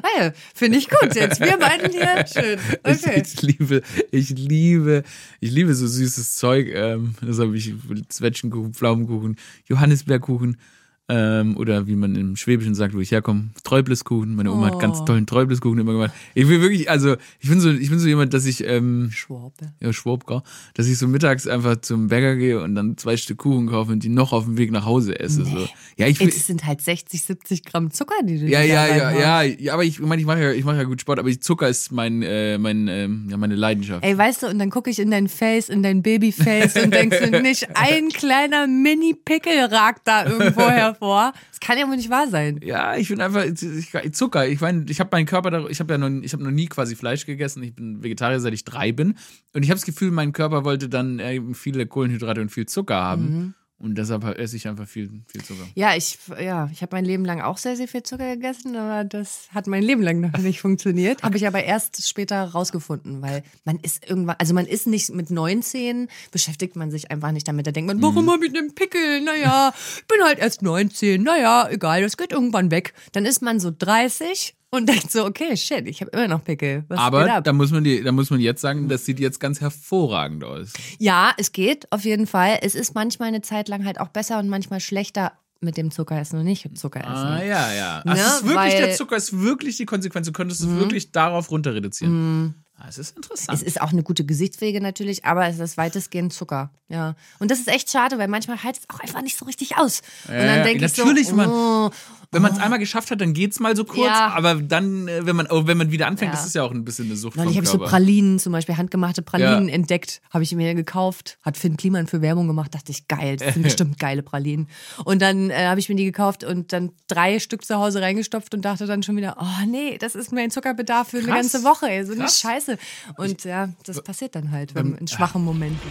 [0.02, 1.14] Ah Finde ich gut.
[1.14, 2.24] Jetzt wir beiden hier.
[2.26, 2.58] Schön.
[2.82, 3.22] Okay.
[3.22, 5.02] Ich, ich liebe, ich liebe,
[5.40, 6.68] ich liebe so süßes Zeug.
[6.72, 7.74] Ähm, das habe ich
[8.08, 10.58] Zwetschgenkuchen, Pflaumenkuchen, Johannisbeerkuchen.
[11.06, 14.34] Ähm, oder wie man im Schwäbischen sagt, wo ich herkomme, Träubleskuchen.
[14.34, 15.04] Meine Oma hat ganz Oh.
[15.04, 16.12] tollen Träubleskuchen immer gemacht.
[16.32, 19.52] Ich will wirklich, also ich bin so, ich bin so jemand, dass ich ähm, Schwabe.
[19.80, 23.66] ja, Schwabka, dass ich so mittags einfach zum Bäcker gehe und dann zwei Stück Kuchen
[23.66, 25.44] kaufe und die noch auf dem Weg nach Hause esse.
[25.44, 25.68] So.
[25.98, 29.42] Ja, ich das sind halt 60, 70 Gramm Zucker, die du ja, ja, ja, ja,
[29.42, 31.92] ja, aber ich meine, ich mache ja, ich mache ja gut Sport, aber Zucker ist
[31.92, 34.02] mein, äh, mein, ähm, ja, meine Leidenschaft.
[34.04, 37.18] Ey, weißt du, und dann gucke ich in dein Face, in dein Babyface und denkst
[37.30, 40.62] du nicht, ein kleiner Mini-Pickel ragt da irgendwo
[40.94, 41.32] hervor.
[41.50, 42.60] Das kann ja wohl nicht wahr sein.
[42.62, 44.46] Ja, ich bin einfach ich, Zucker.
[44.48, 46.66] Ich meine, ich habe meinen Körper, da, ich habe ja noch, ich habe noch nie
[46.66, 47.62] quasi Fleisch gegessen.
[47.62, 49.16] Ich bin Vegetarier, seit ich drei bin.
[49.52, 52.96] Und ich habe das Gefühl, mein Körper wollte dann äh, viele Kohlenhydrate und viel Zucker
[52.96, 53.54] haben.
[53.78, 55.66] Und deshalb esse ich einfach viel, viel Zucker.
[55.74, 59.04] Ja, ich, ja, ich habe mein Leben lang auch sehr, sehr viel Zucker gegessen, aber
[59.04, 61.22] das hat mein Leben lang noch nicht funktioniert.
[61.22, 65.30] Habe ich aber erst später rausgefunden, weil man ist irgendwann, also man ist nicht mit
[65.30, 67.66] 19, beschäftigt man sich einfach nicht damit.
[67.66, 69.20] Da denkt man, warum habe ich einen Pickel?
[69.20, 72.94] Naja, ich bin halt erst 19, naja, egal, das geht irgendwann weg.
[73.12, 76.84] Dann ist man so 30 und denkt so, okay, shit, ich habe immer noch Pickel.
[76.88, 77.44] Was Aber ab?
[77.44, 80.72] da muss man die, da muss man jetzt sagen, das sieht jetzt ganz hervorragend aus.
[80.98, 82.58] Ja, es geht auf jeden Fall.
[82.62, 86.18] Es ist manchmal eine Zeit lang halt auch besser und manchmal schlechter mit dem Zucker
[86.20, 87.10] essen und nicht Zucker essen.
[87.12, 88.02] Ah, ja, ja.
[88.04, 90.26] Ne, es ist wirklich, weil- der Zucker ist wirklich die Konsequenz.
[90.26, 92.63] Du könntest es wirklich darauf runter reduzieren.
[92.86, 93.56] Das ist interessant.
[93.58, 96.70] Es ist auch eine gute Gesichtspflege natürlich, aber es ist weitestgehend Zucker.
[96.88, 97.14] Ja.
[97.38, 100.02] Und das ist echt schade, weil manchmal hält es auch einfach nicht so richtig aus.
[100.28, 101.90] und Ja, dann denke ich so, natürlich, man- oh,
[102.30, 104.30] Wenn man es einmal geschafft hat, dann geht's mal so kurz, Ja.
[104.34, 106.36] aber dann, äh, wenn man, oh, wenn man wieder anfängt, Ja.
[106.36, 107.78] das ist ja auch ein bisschen eine Sucht Neulich vom habe ich so.
[107.78, 109.74] Pralinen, zum Beispiel handgemachte Pralinen Ja.
[109.74, 111.38] entdeckt, habe ich mir gekauft.
[111.42, 114.68] Hat Finn Kliman für Werbung gemacht, dachte ich, geil, das sind bestimmt geile Pralinen.
[115.04, 118.52] Und dann äh, habe ich mir die gekauft und dann drei Stück zu Hause reingestopft
[118.52, 121.36] und dachte dann schon wieder, oh nee, das ist mein Zuckerbedarf für eine Krass.
[121.52, 122.40] ganze Woche, so eine Krass.
[122.64, 122.78] Scheiße.
[123.16, 125.88] Und ja, das passiert dann halt wenn, in schwachen Momenten.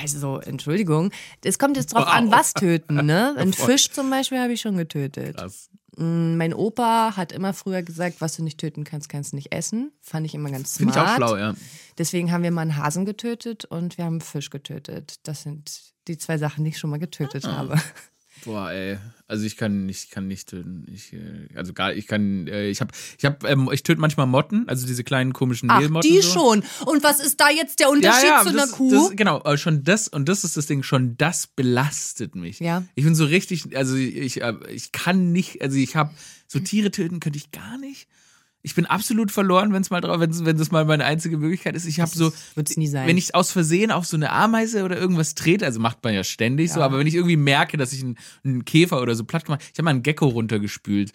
[0.00, 1.10] Also, Entschuldigung,
[1.42, 3.34] es kommt jetzt drauf an, was töten, ne?
[3.38, 5.36] Ein Fisch zum Beispiel habe ich schon getötet.
[5.36, 5.70] Krass.
[5.96, 9.52] Mm, Mein Opa hat immer früher gesagt, was du nicht töten kannst, kannst du nicht
[9.52, 9.90] essen.
[10.00, 11.06] Fand ich immer ganz Finde smart.
[11.18, 11.54] ich auch schlau, ja.
[11.98, 15.16] Deswegen haben wir mal einen Hasen getötet und wir haben einen Fisch getötet.
[15.24, 15.72] Das sind
[16.08, 17.56] die zwei Sachen, die ich schon mal getötet Ah.
[17.58, 17.80] habe.
[18.44, 18.98] Boah, ey.
[19.26, 20.86] Also ich kann nicht, kann nicht töten.
[20.92, 24.26] Ich, äh, also gar, ich kann, äh, ich hab, ich hab, ähm, ich töte manchmal
[24.26, 26.08] Motten, also diese kleinen komischen Ach, Mehlmotten.
[26.08, 26.32] die so.
[26.32, 26.62] schon.
[26.86, 28.90] Und was ist da jetzt der Unterschied ja, ja, zu das, einer Kuh?
[28.90, 32.60] Das, genau, schon das, und das ist das Ding, schon das belastet mich.
[32.60, 32.84] Ja.
[32.94, 36.14] Ich bin so richtig, also ich, äh, ich kann nicht, also ich habe,
[36.46, 38.08] so Tiere töten könnte ich gar nicht.
[38.68, 41.86] Ich bin absolut verloren, wenn es mal drauf, wenn das mal meine einzige Möglichkeit ist.
[41.86, 43.08] Ich habe so, wird's nie sein.
[43.08, 46.22] wenn ich aus Versehen auf so eine Ameise oder irgendwas trete, also macht man ja
[46.22, 49.46] ständig so, aber wenn ich irgendwie merke, dass ich einen, einen Käfer oder so platt
[49.46, 51.12] gemacht, ich habe mal einen Gecko runtergespült,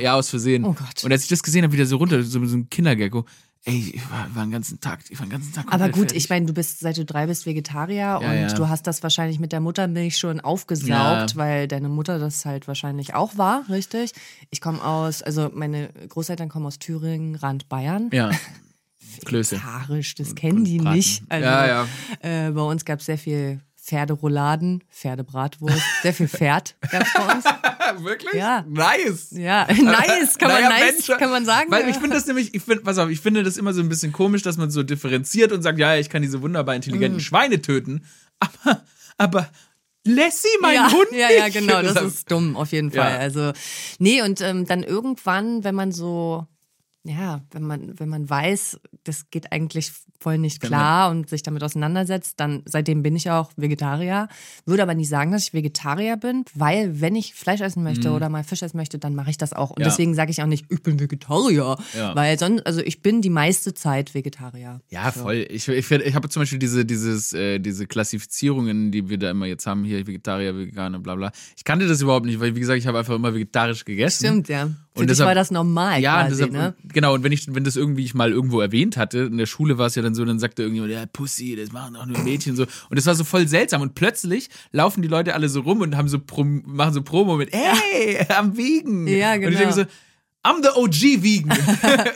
[0.00, 0.64] ja aus Versehen.
[0.64, 1.04] Oh Gott.
[1.04, 3.26] Und als ich das gesehen habe, wieder so runter, so, so ein Kindergecko,
[3.64, 5.66] ey, ich war, war den ganzen Tag, ich war den ganzen Tag.
[5.72, 6.16] Aber gut, fertig.
[6.18, 8.52] ich meine, du bist seit du drei bist Vegetarier Ja, und ja.
[8.52, 11.26] du hast das wahrscheinlich mit der Muttermilch schon aufgesaugt, Ja.
[11.36, 14.12] weil deine Mutter das halt wahrscheinlich auch war, richtig?
[14.50, 18.10] Ich komme aus, also meine Großeltern kommen aus Thüringen, Rand Bayern.
[18.12, 18.30] Ja.
[19.24, 19.56] Klöße.
[19.56, 20.96] Vegetarisch, das kennen die Braten.
[20.96, 21.22] nicht.
[21.28, 21.88] Also, Ja, ja.
[22.20, 27.44] Äh, bei uns gab es sehr viel Pferderouladen, Pferdebratwurst, sehr viel Pferd gab's bei uns.
[28.02, 28.32] Wirklich?
[28.32, 28.64] Ja.
[28.66, 29.28] Nice.
[29.32, 31.70] Ja, nice, kann man Naja, nice, Mensch, kann man sagen.
[31.70, 31.88] Weil ja.
[31.88, 34.12] ich finde das nämlich, ich finde, pass auf, ich finde das immer so ein bisschen
[34.12, 38.06] komisch, dass man so differenziert und sagt, ja, ich kann diese wunderbar intelligenten Schweine töten,
[38.40, 38.82] aber,
[39.18, 39.50] aber
[40.06, 43.02] Lassie, mein ja, Hund Ja, ja, genau, das ist dumm, auf jeden Ja.
[43.02, 43.18] Fall.
[43.18, 43.52] Also,
[43.98, 46.46] nee, und ähm, dann irgendwann, wenn man so,
[47.06, 51.62] ja, wenn man, wenn man weiß, das geht eigentlich voll nicht klar und sich damit
[51.62, 54.28] auseinandersetzt, dann seitdem bin ich auch Vegetarier.
[54.64, 58.30] Würde aber nie sagen, dass ich Vegetarier bin, weil wenn ich Fleisch essen möchte oder
[58.30, 59.70] mal Fisch essen möchte, dann mache ich das auch.
[59.70, 59.80] Und.
[59.80, 59.88] Ja.
[59.88, 61.76] deswegen sage ich auch nicht, ich bin Vegetarier.
[61.94, 62.16] Ja.
[62.16, 64.80] Weil sonst, also ich bin die meiste Zeit Vegetarier.
[64.88, 65.46] Ja, voll.
[65.50, 69.44] Ich, ich, ich habe zum Beispiel diese, dieses, äh, diese Klassifizierungen, die wir da immer
[69.44, 71.32] jetzt haben, hier Vegetarier, Veganer, bla bla.
[71.54, 74.24] Ich kannte das überhaupt nicht, weil wie gesagt, ich habe einfach immer vegetarisch gegessen.
[74.24, 74.70] Stimmt, ja.
[74.96, 76.74] Für Und dich deshalb- war das normal Ja, quasi, deshalb, ne?
[76.92, 79.76] genau, und wenn ich, wenn das irgendwie ich mal irgendwo erwähnt hatte, in der Schule
[79.76, 82.54] war es ja dann so, dann sagte irgendjemand, ja, Pussy, das machen auch nur Mädchen
[82.54, 82.62] so.
[82.62, 83.82] Und das war so voll seltsam.
[83.82, 87.36] Und plötzlich laufen die Leute alle so rum und haben so Prom machen so Promo
[87.36, 89.08] mit, hey, am Vegan.
[89.08, 89.58] Ja, Und ich genau.
[89.58, 89.82] denke so,
[90.44, 91.58] I'm the OG Vegan.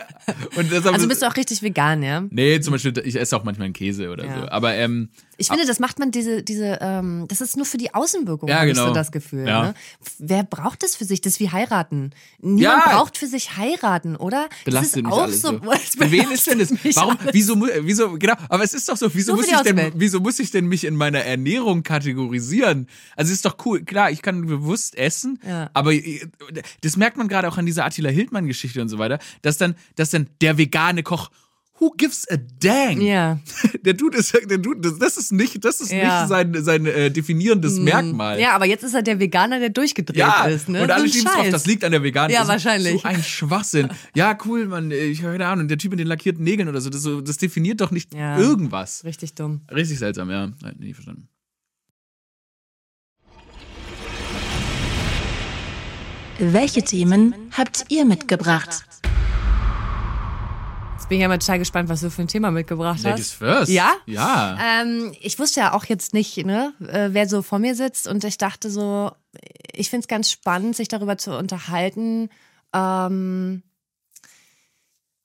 [0.85, 2.23] Also bist du auch richtig vegan, ja?
[2.31, 4.41] Nee, zum Beispiel, ich esse auch manchmal einen Käse oder Ja.
[4.43, 4.49] so.
[4.51, 5.09] Aber ähm,
[5.41, 8.65] Ich finde, das macht man diese, diese, ähm, das ist nur für die Außenwirkung, Ja,
[8.65, 8.89] genau.
[8.89, 9.47] so das Gefühl.
[9.47, 9.63] Ja.
[9.63, 9.75] Ne?
[10.19, 11.21] Wer braucht das für sich?
[11.21, 12.11] Das ist wie heiraten.
[12.41, 12.97] Niemand Ja.
[12.97, 14.49] braucht für sich heiraten, oder?
[14.65, 15.49] belastet das mich ist auch alles so.
[15.53, 16.01] so.
[16.11, 16.73] wen ist denn das?
[16.97, 17.17] Warum?
[17.21, 17.33] alles.
[17.35, 18.19] Wieso, wieso?
[18.19, 18.35] Genau.
[18.49, 19.15] Aber es ist doch so.
[19.15, 19.93] Wieso Nur muss ich denn?
[19.95, 22.89] Wieso muss ich denn mich in meiner Ernährung kategorisieren?
[23.17, 23.85] Also es ist doch cool.
[23.85, 25.71] Klar, ich kann bewusst essen, Ja.
[25.73, 26.21] aber äh,
[26.83, 30.11] das merkt man gerade auch an dieser Attila Hildmann-Geschichte und so weiter, dass dann, dass
[30.11, 31.31] dann der vegane Koch
[31.81, 33.01] Who gives a dang?
[33.01, 33.39] Ja.
[33.85, 36.21] Der tut es, der tut das, das ist nicht, das ist Ja.
[36.23, 38.41] nicht sein, sein äh, definierendes Merkmal.
[38.41, 40.69] Ja, aber jetzt ist er der Veganer, der durchgedreht Ja, ist.
[40.69, 40.83] Ne?
[40.83, 41.53] und alle schieben es drauf, Scheiß.
[41.53, 42.33] das liegt an der veganen.
[42.33, 43.03] Ja, Das ist wahrscheinlich.
[43.03, 43.89] So ein Schwachsinn.
[44.15, 46.91] Ja, cool, man, ich habe keine Ahnung, der Typ mit den lackierten Nägeln oder so,
[46.91, 48.37] das, so, das definiert doch nicht Ja.
[48.39, 49.05] irgendwas.
[49.05, 49.61] Richtig dumm.
[49.73, 50.51] Richtig seltsam, ja.
[50.65, 51.29] Halt nie verstanden.
[56.39, 58.85] Welche Themen habt ihr mitgebracht?
[60.99, 63.35] Jetzt bin ich ja mal total gespannt, was du für ein Thema mitgebracht Ladies hast.
[63.35, 63.71] first.
[63.71, 63.93] Ja?
[64.07, 64.59] Ja.
[64.83, 68.25] Ähm, ich wusste ja auch jetzt nicht, ne, äh, wer so vor mir sitzt und
[68.25, 69.13] ich dachte so,
[69.73, 72.31] ich finde es ganz spannend, sich darüber zu unterhalten,
[72.75, 73.63] ähm,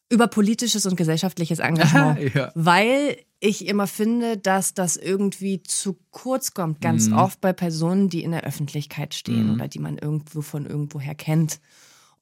[0.10, 2.20] über politisches und gesellschaftliches Engagement.
[2.36, 2.52] Ja.
[2.54, 7.18] Weil ich immer finde, dass das irgendwie zu kurz kommt, ganz Mhm.
[7.18, 11.60] oft bei Personen, die in der Öffentlichkeit stehen oder die man irgendwo von irgendwoher kennt.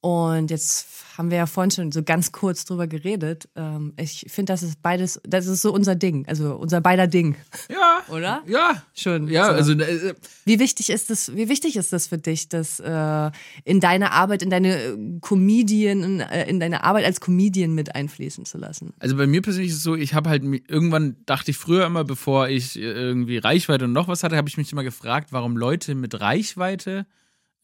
[0.02, 3.48] Und jetzt haben wir ja vorhin schon so ganz kurz drüber geredet.
[3.56, 7.36] Ähm, ich finde, das ist beides, das ist so unser Ding, also unser beider Ding.
[7.70, 8.02] Ja.
[8.12, 8.42] Oder?
[8.48, 8.82] Ja.
[8.96, 9.28] Schon.
[9.28, 9.52] Ja, so.
[9.52, 13.32] also äh, Wie wichtig ist das, wie wichtig ist das für dich, das äh,
[13.64, 17.94] in deine Arbeit, in deine äh, Comedian, in, äh, in deine Arbeit als Comedian mit
[17.94, 18.94] einfließen zu lassen?
[18.98, 22.04] Also bei mir persönlich ist es so, ich habe halt irgendwann dachte ich früher immer,
[22.04, 25.58] bevor ich äh, irgendwie Reichweite und noch was hatte, habe ich mich immer gefragt, warum
[25.58, 27.06] Leute mit Reichweite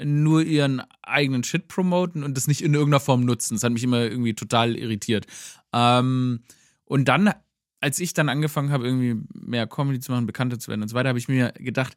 [0.03, 3.55] nur ihren eigenen Shit promoten und das nicht in irgendeiner Form nutzen.
[3.55, 5.25] Das hat mich immer irgendwie total irritiert.
[5.73, 6.41] Ähm,
[6.85, 7.33] und dann,
[7.81, 10.95] als ich dann angefangen habe, irgendwie mehr Comedy zu machen, bekannter zu werden und so
[10.95, 11.95] weiter, habe ich mir gedacht,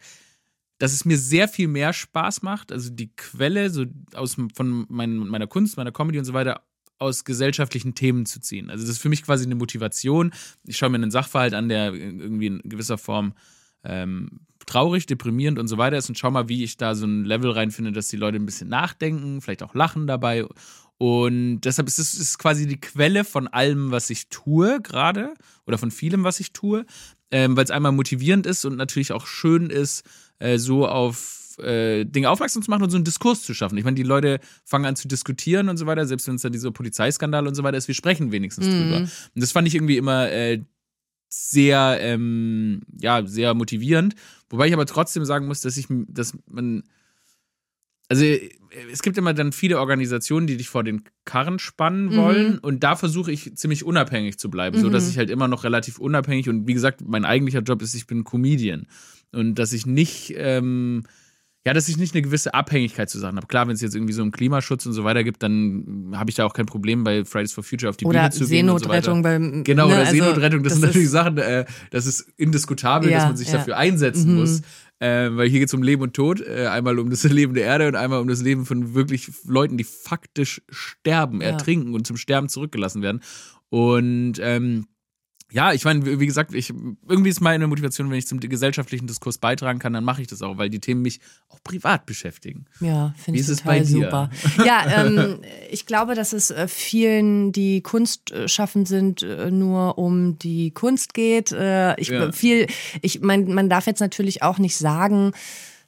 [0.79, 3.85] dass es mir sehr viel mehr Spaß macht, also die Quelle so
[4.15, 6.63] aus von mein, meiner Kunst, meiner Comedy und so weiter
[6.99, 8.71] aus gesellschaftlichen Themen zu ziehen.
[8.71, 10.33] Also das ist für mich quasi eine Motivation.
[10.65, 13.35] Ich schaue mir einen Sachverhalt an, der irgendwie in gewisser Form
[13.85, 17.25] ähm, traurig, deprimierend und so weiter ist und schau mal, wie ich da so ein
[17.25, 20.47] Level reinfinde, dass die Leute ein bisschen nachdenken, vielleicht auch lachen dabei.
[20.99, 25.35] Und deshalb ist es ist quasi die Quelle von allem, was ich tue gerade
[25.67, 26.85] oder von vielem, was ich tue,
[27.31, 30.05] ähm, weil es einmal motivierend ist und natürlich auch schön ist,
[30.41, 33.79] äh, so auf äh, Dinge aufmerksam zu machen und so einen Diskurs zu schaffen.
[33.79, 36.53] Ich meine, die Leute fangen an zu diskutieren und so weiter, selbst wenn es dann
[36.53, 38.97] dieser Polizeiskandal und so weiter ist, wir sprechen wenigstens drüber.
[38.99, 39.11] Und
[39.43, 40.63] das fand ich irgendwie immer äh,
[41.33, 44.15] sehr, ähm, ja, sehr motivierend.
[44.49, 46.83] Wobei ich aber trotzdem sagen muss, dass ich, dass man,
[48.09, 48.51] also äh,
[48.93, 52.59] es gibt immer dann viele Organisationen, die dich vor den Karren spannen wollen.
[52.59, 55.99] Und da versuche ich ziemlich unabhängig zu bleiben, so dass ich halt immer noch relativ
[55.99, 58.87] unabhängig und wie gesagt, mein eigentlicher Job ist, ich bin Comedian.
[59.33, 61.05] Und dass ich nicht, ähm,
[61.67, 63.47] ja, dass ich nicht eine gewisse Abhängigkeit zu Sachen habe.
[63.47, 66.37] Klar, wenn es jetzt irgendwie so um Klimaschutz und so weiter gibt, dann habe ich
[66.37, 68.79] da auch kein Problem, bei Fridays for Future auf die Oder Bühne zu gehen und
[68.83, 69.13] so weiter.
[69.13, 72.21] Seenotrettung beim Genau, ne, oder also Seenotrettung, das, sind ist- natürlich Sachen, äh, das ist
[72.39, 73.59] indiskutabel, Ja, dass man sich ja.
[73.59, 74.41] dafür einsetzen Mhm.
[74.41, 74.63] muss.
[75.03, 77.65] Äh, weil hier geht es um Leben und Tod, äh, einmal um das Leben der
[77.65, 81.49] Erde und einmal um das Leben von wirklich Leuten, die faktisch sterben, Ja.
[81.49, 83.21] ertrinken und zum Sterben zurückgelassen werden.
[83.71, 84.87] Und ähm,
[85.51, 86.73] ja, ich meine, wie gesagt, ich,
[87.09, 90.43] irgendwie ist meine Motivation, wenn ich zum gesellschaftlichen Diskurs beitragen kann, dann mache ich das
[90.43, 92.67] auch, weil die Themen mich auch privat beschäftigen.
[92.81, 93.87] Ja, finde ich es total dir?
[93.87, 94.31] super.
[94.65, 100.39] Ja, ähm, ich glaube, dass es äh, vielen, die Kunst schaffen sind, äh, nur um
[100.39, 101.53] die Kunst geht.
[101.53, 102.33] Äh, ich Ja.
[102.33, 102.67] viel,
[103.03, 105.33] ich mein, man darf jetzt natürlich auch nicht sagen,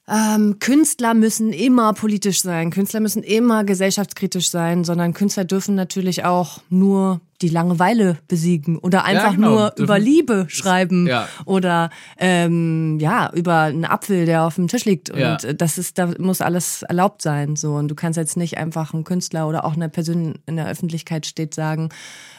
[0.07, 6.25] ähm, Künstler müssen immer politisch sein, Künstler müssen immer gesellschaftskritisch sein, sondern Künstler dürfen natürlich
[6.25, 11.27] auch nur die Langeweile besiegen oder einfach genau, nur dürfen- über Liebe schreiben ja.
[11.45, 15.35] oder ähm, ja über einen Apfel, der auf dem Tisch liegt und Ja.
[15.35, 18.93] äh, das ist, da muss alles erlaubt sein so und du kannst jetzt nicht einfach
[18.93, 21.89] ein Künstler oder auch eine Person in der Öffentlichkeit steht sagen,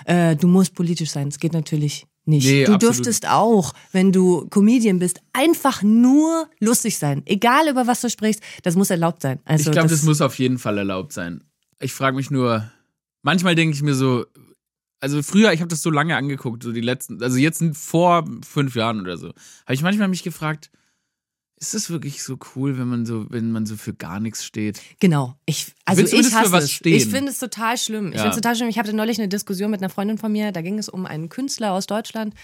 [0.07, 1.29] äh, du musst politisch sein.
[1.29, 2.47] Das geht natürlich nicht.
[2.47, 2.83] Nee, du absolut.
[2.97, 8.43] dürftest auch, wenn du Comedian bist, einfach nur lustig sein, egal über was du sprichst.
[8.63, 9.41] Das muss erlaubt sein.
[9.45, 11.45] Also ich glaube, das, muss auf jeden Fall erlaubt sein.
[11.81, 12.71] Ich frage mich nur,
[13.23, 14.25] manchmal denke ich mir so,
[15.01, 18.75] also früher, ich habe das so lange angeguckt, so die letzten, also jetzt vor fünf
[18.75, 20.71] Jahren oder so, habe ich manchmal mich gefragt,
[21.57, 24.81] ist das wirklich so cool, wenn man so, wenn man so für gar nichts steht?
[25.01, 25.37] Genau.
[25.47, 26.71] Ich, also Willst ich hasse es.
[26.71, 26.95] stehen?
[26.97, 28.09] Ich finde es total schlimm.
[28.09, 28.23] Ich Ja.
[28.23, 28.69] finde es total schlimm.
[28.69, 30.53] Ich hatte neulich eine Diskussion mit einer Freundin von mir.
[30.53, 32.35] Da ging es um einen Künstler aus Deutschland.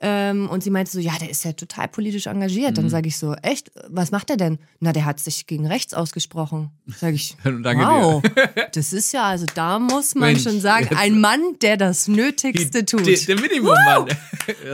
[0.00, 2.72] Ähm, und sie meinte so, ja, der ist ja total politisch engagiert.
[2.72, 2.74] Mhm.
[2.74, 3.70] Dann sage ich so, echt?
[3.88, 4.58] Was macht er denn?
[4.80, 6.70] Na, der hat sich gegen rechts ausgesprochen.
[6.86, 8.22] Sage ich, Danke wow.
[8.72, 12.84] Das ist ja, also da muss man Mensch, schon sagen, ein Mann, der das Nötigste
[12.84, 13.06] tut.
[13.06, 14.08] Der, der Minimum-Mann.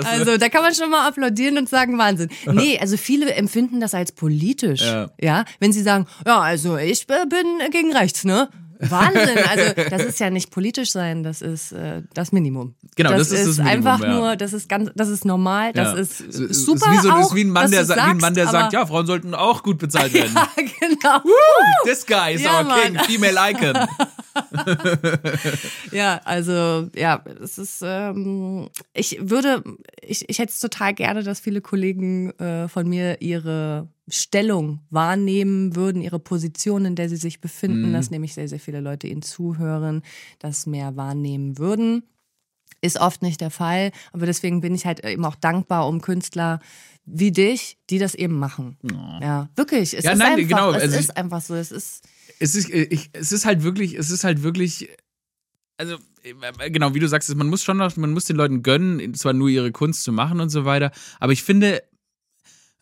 [0.03, 2.29] Also da kann man schon mal applaudieren und sagen Wahnsinn.
[2.51, 4.81] Nee, also viele empfinden das als politisch.
[4.81, 5.11] Ja.
[5.21, 8.49] Ja, wenn sie sagen, ja, also ich äh, bin gegen rechts, ne?
[8.89, 9.39] Wahnsinn.
[9.49, 12.75] Also das ist ja nicht politisch sein, das ist äh, das Minimum.
[12.97, 14.13] Genau, das ist das Minimum, einfach ja.
[14.15, 15.99] nur, das ist ganz, das ist normal, das Ja.
[15.99, 16.19] ist
[16.65, 18.35] super Ist wie, so, auch, ist wie ein Mann, der, du sa- wie ein Mann,
[18.35, 20.33] der sagst, sagt, ja, Frauen sollten auch gut bezahlt werden.
[20.35, 21.21] Ja, genau.
[21.85, 23.05] This guy is Ja, our king, Mann.
[23.05, 23.75] female icon.
[25.93, 29.63] Ja, also ja, es ist, ähm, ich würde,
[30.03, 35.77] ich, ich hätte es total gerne, dass viele Kollegen äh, von mir ihre Stellung wahrnehmen
[35.77, 39.23] würden, ihre Position, in der sie sich befinden, dass nämlich sehr, sehr viele Leute ihnen
[39.23, 40.03] zuhören,
[40.39, 42.03] das mehr wahrnehmen würden.
[42.83, 46.61] Ist oft nicht der Fall, aber deswegen bin ich halt eben auch dankbar um Künstler
[47.05, 48.79] wie dich, die das eben machen.
[49.21, 49.95] Ja, wirklich.
[49.95, 51.55] Es Ja, ist nein, einfach, genau, es also ist einfach so.
[51.55, 52.05] Es ist
[52.41, 54.89] es ist, äh, ich, es ist halt wirklich, es ist halt wirklich,
[55.77, 59.15] also äh, genau, wie du sagst, man muss schon noch, man muss den Leuten gönnen,
[59.15, 61.83] zwar nur ihre Kunst zu machen und so weiter, aber ich finde,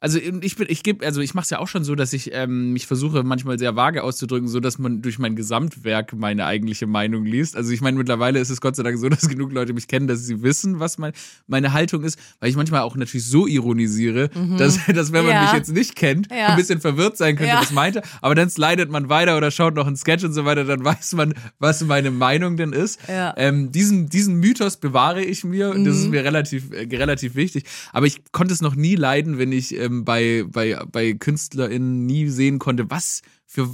[0.00, 2.30] Also ich bin, ich gebe, also ich mache es ja auch schon so, dass ich
[2.32, 6.86] ähm, mich versuche manchmal sehr vage auszudrücken, so dass man durch mein Gesamtwerk meine eigentliche
[6.86, 7.56] Meinung liest.
[7.56, 10.06] Also ich meine, mittlerweile ist es Gott sei Dank so, dass genug Leute mich kennen,
[10.06, 11.12] dass sie wissen, was mein,
[11.48, 15.42] meine Haltung ist, weil ich manchmal auch natürlich so ironisiere, dass, dass wenn man Ja.
[15.42, 16.48] mich jetzt nicht kennt, Ja.
[16.48, 17.60] ein bisschen verwirrt sein könnte, Ja.
[17.60, 18.02] was meinte.
[18.22, 21.14] Aber dann slidet man weiter oder schaut noch einen Sketch und so weiter, dann weiß
[21.14, 23.00] man, was meine Meinung denn ist.
[23.08, 23.34] Ja.
[23.36, 27.64] Ähm, diesen, diesen Mythos bewahre ich mir und das ist mir relativ, äh, relativ wichtig.
[27.92, 32.28] Aber ich konnte es noch nie leiden, wenn ich ähm, bei, bei, bei KünstlerInnen nie
[32.28, 33.68] sehen konnte, was für,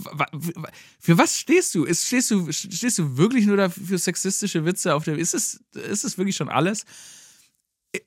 [1.01, 1.85] für was stehst du?
[1.85, 2.51] Ist, stehst du?
[2.53, 5.19] Stehst du wirklich nur dafür sexistische Witze auf der.
[5.19, 6.85] Ist es, ist es wirklich schon alles?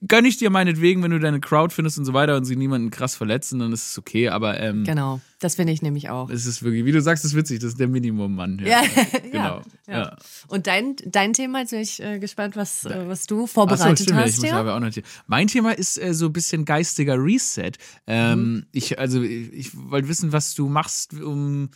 [0.08, 2.90] Gönn ich dir meinetwegen, wenn du deine Crowd findest und so weiter und sie niemanden
[2.92, 6.30] krass verletzen, dann ist es okay, aber ähm, Genau, das finde ich nämlich auch.
[6.30, 8.62] es ist wirklich, wie du sagst, es ist witzig, das ist der Minimum-Mann.
[8.66, 8.82] Ja,
[9.32, 9.62] genau.
[9.88, 9.98] ja.
[10.00, 10.16] Ja.
[10.48, 13.48] Und dein, dein Thema, jetzt bin ich äh, gespannt, was, äh, was du Ach so,
[13.48, 14.42] vorbereitet stimmt, ja, ich hast.
[14.42, 14.76] muss Ja?
[14.76, 14.92] auch noch
[15.28, 17.72] mein Thema ist äh, so ein bisschen geistiger Reset.
[18.08, 18.66] Ähm, Mhm.
[18.72, 21.70] Ich, also, ich, ich wollte wissen, was du machst, um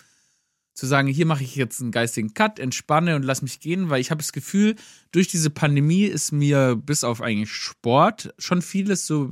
[0.81, 4.01] zu sagen, hier mache ich jetzt einen geistigen Cut, entspanne und lass mich gehen, weil
[4.01, 4.73] ich habe das Gefühl,
[5.11, 9.29] durch diese Pandemie ist mir bis auf eigentlich Sport schon vieles so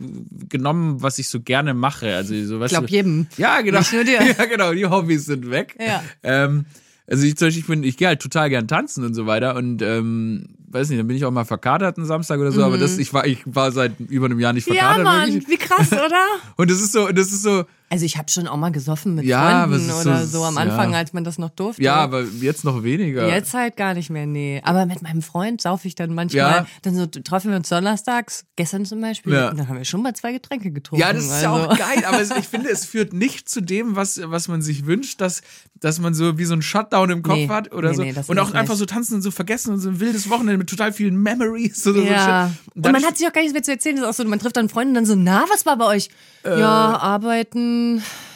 [0.47, 2.15] genommen, was ich so gerne mache.
[2.15, 3.25] Also so, Ich glaube jedem.
[3.37, 3.79] ja, genau.
[3.79, 4.19] Nicht nur dir.
[4.37, 5.75] Ja, genau, die Hobbys sind weg.
[5.79, 6.03] Ja.
[6.21, 6.65] Ähm,
[7.07, 9.55] also ich zum Beispiel, ich, bin, ich gehe halt total gern tanzen und so weiter
[9.55, 12.77] und ähm, weiß nicht, dann bin ich auch mal verkatert einen Samstag oder so, aber
[12.77, 14.75] das, ich war, ich war seit über einem Jahr nicht Mhm.
[14.75, 15.03] Ja, verkatert.
[15.03, 15.49] Mann, wirklich.
[15.49, 16.25] wie krass, oder?
[16.57, 19.25] Und das ist so, das ist so, Also ich habe schon auch mal gesoffen mit
[19.25, 20.61] Ja, Freunden oder so- so, am ja.
[20.61, 21.81] Anfang, als man das noch durfte.
[21.81, 23.27] ja, aber jetzt noch weniger.
[23.27, 24.61] Jetzt halt gar nicht mehr, nee.
[24.63, 26.65] Aber mit meinem Freund saufe ich dann manchmal, Ja.
[26.83, 29.49] dann so treffen wir uns donnerstags, gestern zum Beispiel, Ja.
[29.49, 31.01] und dann haben wir schon mal zwei Getränke getrunken.
[31.01, 31.69] Ja, das ist ja also.
[31.69, 35.19] auch geil, aber ich finde, es führt nicht zu dem, was, was man sich wünscht,
[35.19, 35.41] dass,
[35.79, 38.01] dass man so wie so ein Shutdown im Kopf Nee, hat oder nee, so.
[38.03, 38.79] nee, das und auch einfach nicht.
[38.79, 42.01] so tanzen und so vergessen und so ein wildes Wochenende mit total vielen Memories oder
[42.01, 42.05] so.
[42.05, 42.49] Ja.
[42.49, 42.75] Shit.
[42.75, 43.95] Und dann- man hat sich auch gar nichts mehr zu erzählen.
[43.95, 45.85] Das ist auch so, man trifft dann Freunde und dann so, na, was war bei
[45.85, 46.09] euch?
[46.45, 47.78] ja, arbeiten.
[47.79, 48.28] Um.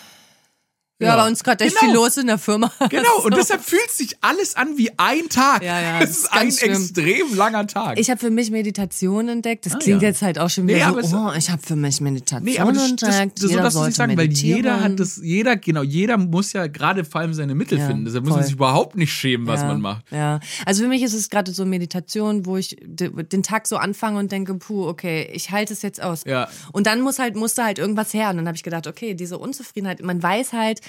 [0.99, 1.15] Ja, Ja.
[1.23, 1.91] bei uns gerade echt Genau.
[1.91, 2.71] viel los in der Firma.
[2.89, 3.39] Genau, und So.
[3.39, 5.63] deshalb fühlt sich alles an wie ein Tag.
[5.63, 6.71] Ja, ja, Es das ist ein schlimm.
[6.73, 7.97] extrem langer Tag.
[7.99, 9.65] Ich habe für mich Meditation entdeckt.
[9.65, 10.09] Das Ah, klingt ja.
[10.09, 12.59] jetzt halt auch schon Nee, wieder es- so, oh, ich habe für mich Meditation nee,
[12.59, 13.37] aber das, das, entdeckt.
[13.37, 16.67] das, so jeder darfst du sagen, weil jeder hat das, jeder, genau, jeder muss ja
[16.67, 18.05] gerade vor allem seine Mittel Ja, finden.
[18.05, 18.45] Deshalb muss man voll.
[18.45, 20.05] sich überhaupt nicht schämen, was ja, man macht.
[20.11, 23.77] Ja, also für mich ist es gerade so Meditation, wo ich de- den Tag so
[23.77, 26.23] anfange und denke, puh, okay, ich halte es jetzt aus.
[26.25, 26.47] Ja.
[26.71, 29.39] Und dann muss halt musste halt irgendwas her und dann habe ich gedacht, okay, diese
[29.39, 30.81] Unzufriedenheit, man weiß halt,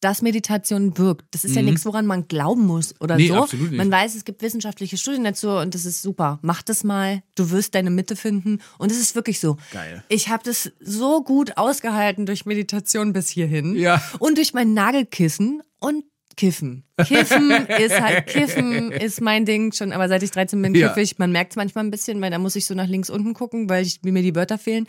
[0.00, 1.24] dass Meditation wirkt.
[1.30, 3.20] Das ist ja nichts, woran man glauben muss oder Mhm.
[3.22, 3.34] Nee, so.
[3.42, 3.78] absolut nicht.
[3.78, 6.38] Man weiß, es gibt wissenschaftliche Studien dazu und das ist super.
[6.42, 9.56] Mach das mal, du wirst deine Mitte finden und es ist wirklich so.
[9.72, 10.04] Geil.
[10.10, 14.02] Ich habe das so gut ausgehalten durch Meditation bis hierhin Ja.
[14.18, 16.04] und durch mein Nagelkissen und
[16.36, 16.84] Kiffen.
[17.02, 20.88] Kiffen ist halt, Kiffen ist mein Ding schon, aber seit ich 13 bin, Ja.
[20.88, 21.16] kiffe ich.
[21.18, 23.70] Man merkt es manchmal ein bisschen, weil da muss ich so nach links unten gucken,
[23.70, 24.86] weil ich, mir die Wörter fehlen.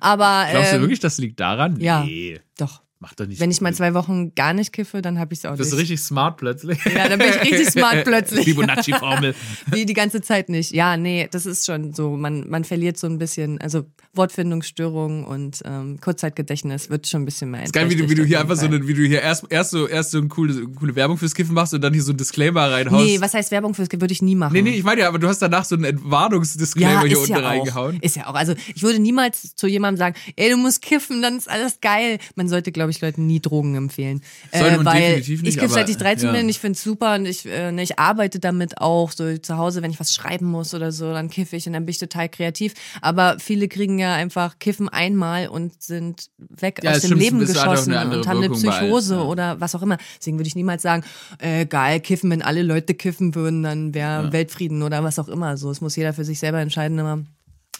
[0.00, 1.78] Aber Glaubst du ähm, wirklich, das liegt daran?
[1.80, 2.04] ja.
[2.04, 2.82] Nee, doch.
[3.06, 3.40] Macht doch nicht.
[3.40, 5.74] Wenn ich mal zwei Wochen gar nicht kiffe, dann habe ich es auch das ist
[5.74, 5.82] nicht.
[5.82, 6.84] richtig smart plötzlich.
[6.84, 8.44] Ja, dann bin ich richtig smart plötzlich.
[8.44, 9.34] Fibonacci-Formel.
[9.66, 10.72] Wie die ganze Zeit nicht.
[10.72, 12.16] Ja, nee, das ist schon so.
[12.16, 17.50] Man, man verliert so ein bisschen, also Wortfindungsstörungen und ähm, Kurzzeitgedächtnis wird schon ein bisschen
[17.50, 19.44] mehr ist geil, wie du, wie du hier einfach so eine, wie du hier erst,
[19.50, 22.12] erst so, erst so eine coole, coole Werbung fürs Kiffen machst und dann hier so
[22.12, 23.04] ein Disclaimer reinhaust.
[23.04, 24.52] Nee, was heißt Werbung fürs würde ich nie machen.
[24.52, 27.38] Nee, nee, ich meine ja, aber du hast danach so einen Entwarnungsdisclaimer hier unten ja
[27.38, 27.98] reingehauen.
[27.98, 28.02] Auch.
[28.02, 28.34] Ist ja auch.
[28.34, 32.18] Also ich würde niemals zu jemandem sagen, ey, du musst kiffen, dann ist alles geil.
[32.34, 34.22] Man sollte, glaube ich, Leuten nie Drogen empfehlen.
[34.50, 36.32] Äh, Sollte weil definitiv nicht, ich kiff aber, seit ich 13 ja.
[36.32, 39.12] bin, ich finde es super und ich, äh, ne, ich arbeite damit auch.
[39.12, 41.84] So zu Hause, wenn ich was schreiben muss oder so, dann kiffe ich und dann
[41.84, 42.74] bin ich total kreativ.
[43.00, 47.38] Aber viele kriegen ja einfach Kiffen einmal und sind weg Ja, aus dem stimmt, Leben
[47.40, 49.22] geschossen und haben eine Psychose ja.
[49.22, 49.98] oder was auch immer.
[50.18, 51.04] Deswegen würde ich niemals sagen,
[51.38, 55.56] äh, geil, kiffen, wenn alle Leute kiffen würden, dann wäre Weltfrieden oder was auch immer.
[55.56, 57.22] So, es muss jeder für sich selber entscheiden, aber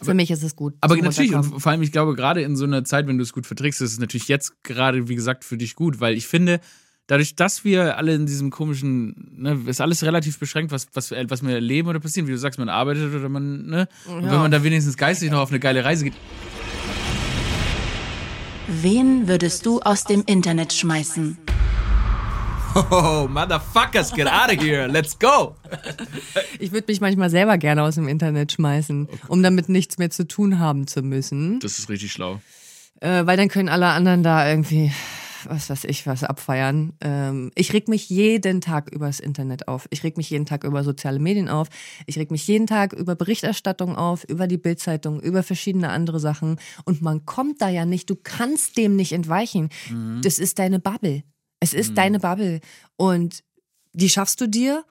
[0.03, 0.75] für mich ist es gut.
[0.81, 3.33] Aber natürlich, und vor allem, ich glaube, gerade in so einer Zeit, wenn du es
[3.33, 6.61] gut verträgst, ist es natürlich jetzt gerade, wie gesagt, für dich gut, weil ich finde,
[7.07, 11.43] dadurch, dass wir alle in diesem komischen, ne, ist alles relativ beschränkt, was, was, was
[11.43, 12.27] wir erleben oder passieren.
[12.27, 13.89] Wie du sagst, man arbeitet oder man, ne?
[14.07, 16.15] Und wenn man da wenigstens geistig noch auf eine geile Reise geht.
[18.69, 21.39] Wen würdest du aus dem Internet schmeißen?
[22.77, 25.57] Oh, motherfuckers, get out of here, let's go!
[26.59, 30.29] Ich würde mich manchmal selber gerne aus dem Internet schmeißen, um damit nichts mehr zu
[30.29, 31.59] tun haben zu müssen.
[31.61, 32.39] Das ist richtig schlau.
[33.01, 34.93] Äh, weil dann können alle anderen da irgendwie,
[35.49, 36.93] was weiß ich, was abfeiern.
[37.01, 39.87] Ähm, ich reg mich jeden Tag übers Internet auf.
[39.89, 41.69] Ich reg mich jeden Tag über soziale Medien auf.
[42.05, 46.61] Ich reg mich jeden Tag über Berichterstattung auf, über die Bildzeitung, über verschiedene andere Sachen.
[46.85, 49.71] Und man kommt da ja nicht, du kannst dem nicht entweichen.
[50.23, 51.23] Das ist deine Bubble.
[51.73, 52.61] Es ist deine Bubble.
[52.97, 53.43] Und
[53.93, 54.85] die schaffst du dir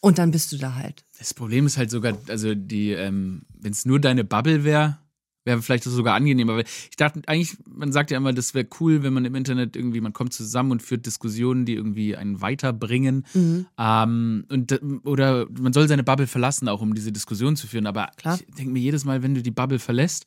[0.00, 1.04] und dann bist du da halt.
[1.18, 4.98] Das Problem ist halt sogar, also die, ähm, wenn es nur deine Bubble wäre,
[5.44, 6.56] Wäre vielleicht sogar angenehmer.
[6.56, 9.74] Weil ich dachte eigentlich, man sagt ja immer, das wäre cool, wenn man im Internet
[9.74, 13.24] irgendwie, man kommt zusammen und führt Diskussionen, die irgendwie einen weiterbringen.
[13.32, 13.66] Mhm.
[13.78, 17.86] Ähm, und, oder man soll seine Bubble verlassen, auch um diese Diskussion zu führen.
[17.86, 18.38] Aber Klar.
[18.38, 20.26] ich denke mir jedes Mal, wenn du die Bubble verlässt,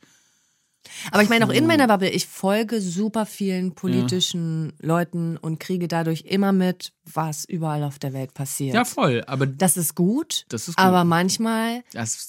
[1.12, 5.88] Aber ich meine auch in meiner Bubble, ich folge super vielen politischen Leuten und kriege
[5.88, 8.76] dadurch immer mit, was überall auf der Welt passiert.
[8.76, 9.24] ja voll.
[9.28, 10.86] Aber Das ist gut, Das ist gut.
[10.86, 11.84] aber manchmal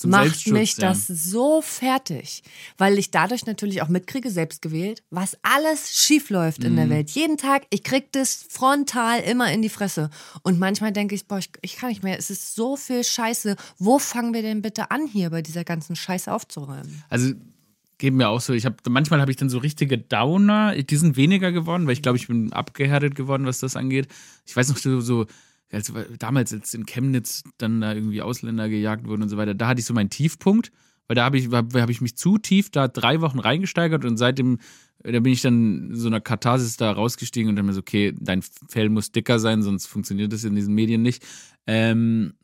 [0.05, 0.89] macht mich ja.
[0.89, 2.43] das so fertig,
[2.79, 6.77] weil ich dadurch natürlich auch mitkriege, selbst gewählt, was alles schief läuft in Mhm.
[6.77, 7.11] der Welt.
[7.11, 10.11] Jeden Tag, ich krieg das frontal immer in die Fresse.
[10.43, 13.57] Und manchmal denke ich, boah, ich, ich kann nicht mehr, es ist so viel Scheiße.
[13.79, 17.03] Wo fangen wir denn bitte an, hier bei dieser ganzen Scheiße aufzuräumen?
[17.11, 17.33] Also
[17.99, 21.17] geben mir auch so, ich habe manchmal habe ich dann so richtige Downer, die sind
[21.17, 24.09] weniger geworden, weil ich glaube, ich bin abgehärtet geworden, was das angeht.
[24.47, 25.27] Ich weiß noch so, so
[25.71, 29.69] als, damals, als in Chemnitz dann da irgendwie Ausländer gejagt wurden und so weiter, da
[29.69, 30.71] hatte ich so meinen Tiefpunkt,
[31.07, 34.17] weil da habe ich, hab, hab ich mich zu tief da drei Wochen reingesteigert und
[34.17, 34.59] seitdem,
[35.03, 38.43] da bin ich dann so einer Katharsis da rausgestiegen und dann mir so, okay, dein
[38.43, 41.25] Fell muss dicker sein, sonst funktioniert das in diesen Medien nicht.
[41.67, 42.35] Ähm,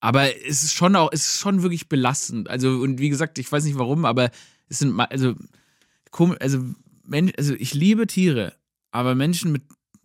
[0.00, 2.48] aber es ist schon auch, es ist schon wirklich belastend.
[2.50, 4.30] Also, und wie gesagt, ich weiß nicht warum, aber
[4.68, 5.34] es sind, ma- also,
[6.10, 6.64] komisch, also,
[7.04, 8.54] Men also ich liebe Tiere,
[8.92, 9.62] aber Menschen mit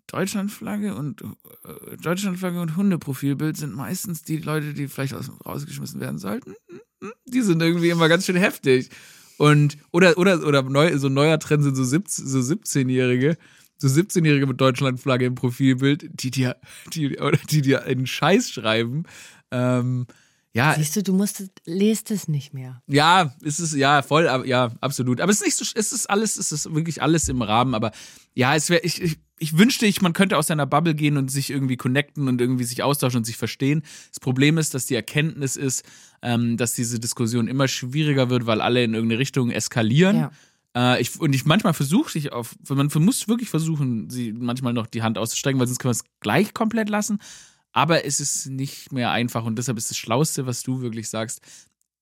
[0.08, 6.20] Deutschlandflagge und äh, Deutschlandflagge und Hundeprofilbild sind meistens die Leute, die vielleicht aus, rausgeschmissen werden
[6.20, 6.54] sollten.
[7.26, 8.90] Die sind irgendwie immer ganz schön heftig.
[9.38, 13.38] Und, oder, oder, oder neu, so ein neuer Trend sind so, 17, so 17-Jährige,
[13.78, 16.56] so 17-Jährige mit Deutschlandflagge im Profilbild, die dir,
[16.94, 19.04] die, oder die dir einen Scheiß schreiben.
[19.52, 20.08] Ähm,
[20.56, 22.82] ja, Siehst du, du musst, lest es nicht mehr.
[22.88, 25.20] ja, es ist ja voll, aber ja, absolut.
[25.20, 27.76] Aber es ist nicht so, es ist alles, es ist wirklich alles im Rahmen.
[27.76, 27.92] Aber
[28.36, 31.30] ja, es wäre, ich, ich, ich wünschte, ich, man könnte aus seiner Bubble gehen und
[31.30, 33.84] sich irgendwie connecten und irgendwie sich austauschen und sich verstehen.
[34.10, 35.84] Das Problem ist, dass die Erkenntnis ist,
[36.22, 40.16] ähm, dass diese Diskussion immer schwieriger wird, weil alle in irgendeine Richtung eskalieren.
[40.16, 40.32] Ja.
[40.96, 44.88] Äh, ich, und ich manchmal versuche ich auf, man muss wirklich versuchen, sie manchmal noch
[44.88, 47.20] die Hand auszustrecken, weil sonst kann man es gleich komplett lassen.
[47.78, 51.42] Aber es ist nicht mehr einfach und deshalb ist das Schlauste, was du wirklich sagst.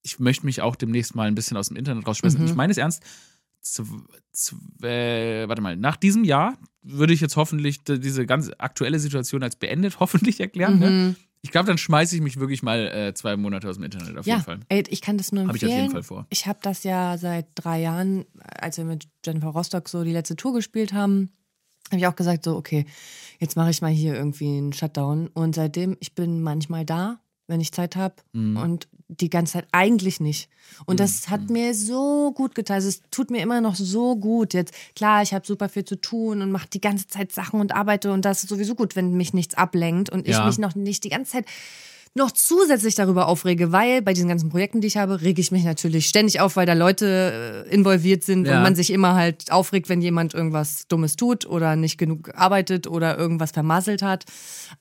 [0.03, 2.45] Ich möchte mich auch demnächst mal ein bisschen aus dem Internet rausschmeißen.
[2.45, 3.01] Ich meine es ernst.
[3.59, 3.87] Zu,
[4.31, 9.41] zu, äh, warte mal, nach diesem Jahr würde ich jetzt hoffentlich diese ganz aktuelle Situation
[9.41, 10.77] als beendet hoffentlich erklären.
[10.79, 11.15] Ne?
[11.41, 14.25] Ich glaube, dann schmeiße ich mich wirklich mal äh, zwei Monate aus dem Internet auf
[14.27, 14.59] jeden Ja, Fall.
[14.69, 15.79] ey, ich kann das nur Hab ich empfehlen.
[15.79, 16.27] auf jeden Fall vor.
[16.29, 20.35] Ich habe das ja seit drei Jahren, als wir mit Jennifer Rostock so die letzte
[20.35, 21.31] Tour gespielt haben,
[21.91, 22.85] habe ich auch gesagt, so, okay,
[23.39, 25.27] jetzt mache ich mal hier irgendwie einen Shutdown.
[25.33, 28.57] Und seitdem, ich bin manchmal da, wenn ich Zeit habe Mhm.
[28.57, 30.49] und die ganze Zeit eigentlich nicht.
[30.85, 32.75] Und das hat mir so gut getan.
[32.75, 34.53] Also es tut mir immer noch so gut.
[34.55, 37.75] Jetzt, klar, ich habe super viel zu tun und mache die ganze Zeit Sachen und
[37.75, 40.47] arbeite und das ist sowieso gut, wenn mich nichts ablenkt und ich Ja.
[40.47, 41.45] mich noch nicht die ganze Zeit
[42.15, 45.63] noch zusätzlich darüber aufrege, weil bei diesen ganzen Projekten, die ich habe, rege ich mich
[45.63, 48.57] natürlich ständig auf, weil da Leute äh, involviert sind Ja.
[48.57, 52.85] und man sich immer halt aufregt, wenn jemand irgendwas Dummes tut oder nicht genug arbeitet
[52.85, 54.25] oder irgendwas vermasselt hat.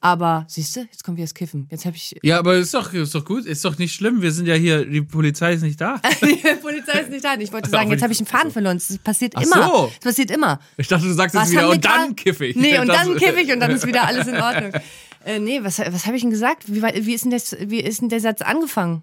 [0.03, 1.69] Aber siehst du, jetzt kommt wieder das Kiffen.
[1.71, 2.15] Jetzt habe ich.
[2.23, 4.21] Ja, aber ist doch, ist doch gut, ist doch nicht schlimm.
[4.21, 6.01] Wir sind ja hier, die Polizei ist nicht da.
[6.23, 7.35] Die Polizei ist nicht da.
[7.39, 8.77] Ich wollte sagen, jetzt habe ich einen Faden verloren.
[8.77, 9.67] Das passiert Ach immer.
[9.67, 9.87] so.
[9.95, 10.61] Das passiert immer.
[10.77, 12.57] Ich dachte, du sagst Was wieder und dann grad- kiffe ich.
[12.57, 14.73] Nee, und dann kiffe ich und dann ist wieder alles in Ordnung.
[15.25, 16.65] Äh, nee, was, was habe ich denn gesagt?
[16.73, 19.03] Wie, wie, ist denn das, wie ist denn der Satz angefangen?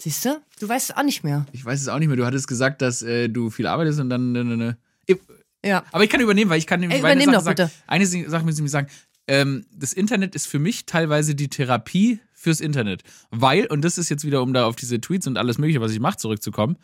[0.00, 0.40] Siehst du?
[0.60, 1.46] Du weißt es auch nicht mehr.
[1.52, 2.16] Ich weiß es auch nicht mehr.
[2.16, 4.32] Du hattest gesagt, dass äh, du viel arbeitest und dann.
[4.32, 4.76] Ne, ne, ne.
[5.06, 5.18] Ich-
[5.64, 5.84] Ja.
[5.92, 7.56] Aber ich kann übernehmen, weil ich kann nämlich eine Sache doch sagen.
[7.56, 7.70] bitte.
[7.86, 8.88] Eine Sache müssen Sie mir sagen.
[9.26, 13.02] Ähm, das Internet ist für mich teilweise die Therapie fürs Internet.
[13.30, 15.92] Weil, und das ist jetzt wieder, um da auf diese Tweets und alles Mögliche, was
[15.92, 16.76] ich mache, zurückzukommen,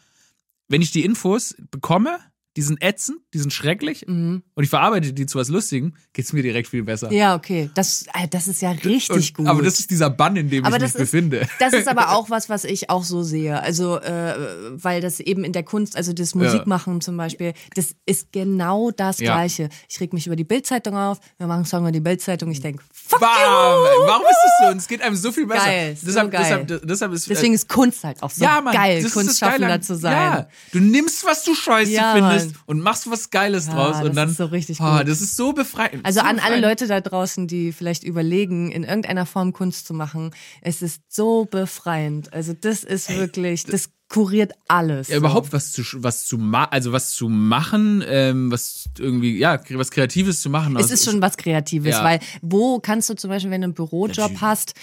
[0.69, 2.19] wenn ich die Infos bekomme,
[2.57, 6.43] die sind ätzend, die sind schrecklich und ich verarbeite die zu was Lustigem, geht's mir
[6.43, 7.09] direkt viel besser.
[7.09, 7.17] Mhm.
[7.17, 7.71] Ja, okay.
[7.75, 9.47] Das, äh, das ist ja richtig und, gut.
[9.47, 11.47] Aber das ist dieser Bann, in dem Aber ich mich ist, befinde.
[11.61, 13.61] das ist aber auch was, was ich auch so sehe.
[13.63, 14.35] Also, äh,
[14.73, 19.21] weil das eben in der Kunst, also das Musikmachen zum Beispiel, das ist genau das
[19.21, 19.35] Ja.
[19.35, 19.69] Gleiche.
[19.89, 22.61] Ich reg mich über die Bildzeitung auf, wir machen einen Song über die Bildzeitung, ich
[22.61, 23.29] denke, fuck Bam!
[23.31, 24.07] you!
[24.07, 24.73] Warum ist das so?
[24.73, 25.67] Und es geht einem so viel besser.
[25.67, 26.65] Geil, so deshalb, geil.
[26.69, 30.13] Deshalb, deshalb ist, Deswegen ist Kunst halt auch so ja, Mann, geil, Kunstschaffender zu sein.
[30.13, 32.55] Ja, du nimmst, was du scheiße Ja, findest Mann.
[32.67, 33.99] und machst was Geiles Ja, draus.
[33.99, 35.09] das Und dann, ist so richtig Ah, gut.
[35.09, 36.05] das ist so befreiend.
[36.05, 36.61] Also so an alle.
[36.61, 40.31] Leute da draußen, die vielleicht überlegen, in irgendeiner Form Kunst zu machen,
[40.63, 42.33] es ist so befreiend.
[42.33, 45.07] Also das ist wirklich, das kuriert alles.
[45.09, 46.37] Ja, überhaupt was zu, was zu
[46.71, 50.77] also was zu machen, ähm, was irgendwie, ja, was Kreatives zu machen.
[50.77, 52.03] Es aus- ist schon was Kreatives, Ja.
[52.05, 54.41] weil wo kannst du zum Beispiel, wenn du einen Bürojob Natürlich.
[54.41, 54.75] hast,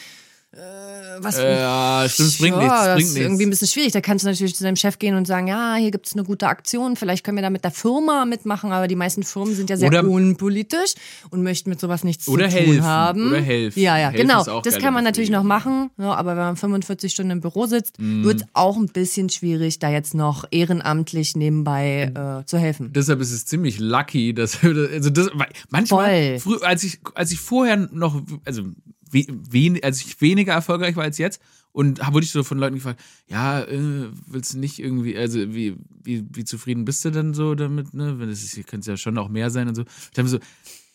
[1.20, 3.68] was Äh, ja, stimmt, es bringt ja, nichts, es das bringt ist irgendwie ein bisschen
[3.68, 3.92] schwierig.
[3.92, 6.48] Da kannst du natürlich zu deinem Chef gehen und sagen, ja, hier gibt's eine gute
[6.48, 9.78] Aktion, vielleicht können wir da mit der Firma mitmachen, aber die meisten Firmen sind ja
[9.78, 10.94] sehr Oder- unpolitisch
[11.32, 13.28] und möchten mit sowas nichts zu helfen, tun haben.
[13.30, 13.80] oder helfen.
[13.80, 14.62] Ja, ja, Helfen genau.
[14.62, 18.00] Das kann man natürlich noch machen, ja, aber wenn man 45 Stunden im Büro sitzt,
[18.00, 18.24] Mhm.
[18.24, 22.94] wird's auch ein bisschen schwierig, da jetzt noch ehrenamtlich nebenbei äh, zu helfen.
[22.94, 25.30] Deshalb ist es ziemlich lucky, dass also das,
[25.70, 28.64] manchmal, früh, als ich als ich vorher noch also
[29.12, 31.42] wen, als ich weniger erfolgreich war als jetzt
[31.72, 35.76] und wurde ich so von Leuten gefragt, ja, äh, willst du nicht irgendwie, also wie,
[36.04, 38.20] wie, wie zufrieden bist du denn so damit, ne?
[38.20, 39.84] Wenn es ist, hier könnte es ja schon auch mehr sein und so.
[40.12, 40.40] Ich habe so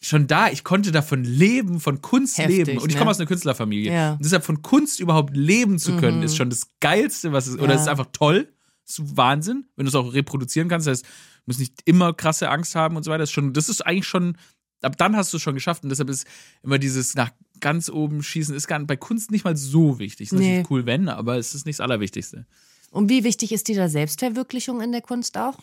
[0.02, 2.78] schon da, ich konnte davon leben, von Kunst Heftig, leben.
[2.78, 2.98] Und ich ne?
[2.98, 3.92] komme aus einer Künstlerfamilie.
[3.92, 4.12] Ja.
[4.14, 7.68] Und deshalb von Kunst überhaupt leben zu können, ist schon das Geilste, was es, oder
[7.68, 7.74] Ja.
[7.74, 8.52] es ist einfach toll.
[8.84, 10.88] Das ist Wahnsinn, wenn du es auch reproduzieren kannst.
[10.88, 11.10] Das heißt, du
[11.46, 13.20] musst nicht immer krasse Angst haben und so weiter.
[13.20, 14.36] Das ist, schon, das ist eigentlich schon,
[14.82, 15.84] ab dann hast du es schon geschafft.
[15.84, 16.26] Und deshalb ist
[16.64, 17.30] immer dieses nach
[17.62, 20.26] ganz oben schießen, ist gar bei Kunst nicht mal so wichtig.
[20.26, 20.66] Ist natürlich Nee.
[20.68, 22.44] cool, wenn, aber es ist nicht das Allerwichtigste.
[22.90, 25.56] Und wie wichtig ist dir da Selbstverwirklichung in der Kunst auch?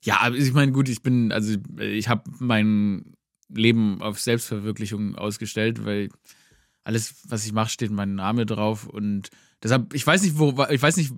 [0.00, 3.14] Ja, ich meine, gut, ich bin, also ich habe mein
[3.48, 6.08] Leben auf Selbstverwirklichung ausgestellt, weil
[6.84, 9.28] alles, was ich mache, steht mein Name drauf und
[9.62, 11.12] deshalb, ich weiß nicht, wo, ich weiß nicht,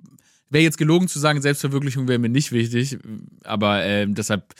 [0.49, 2.97] wäre jetzt gelogen zu sagen, Selbstverwirklichung wäre mir nicht wichtig,
[3.43, 4.53] aber ähm, deshalb,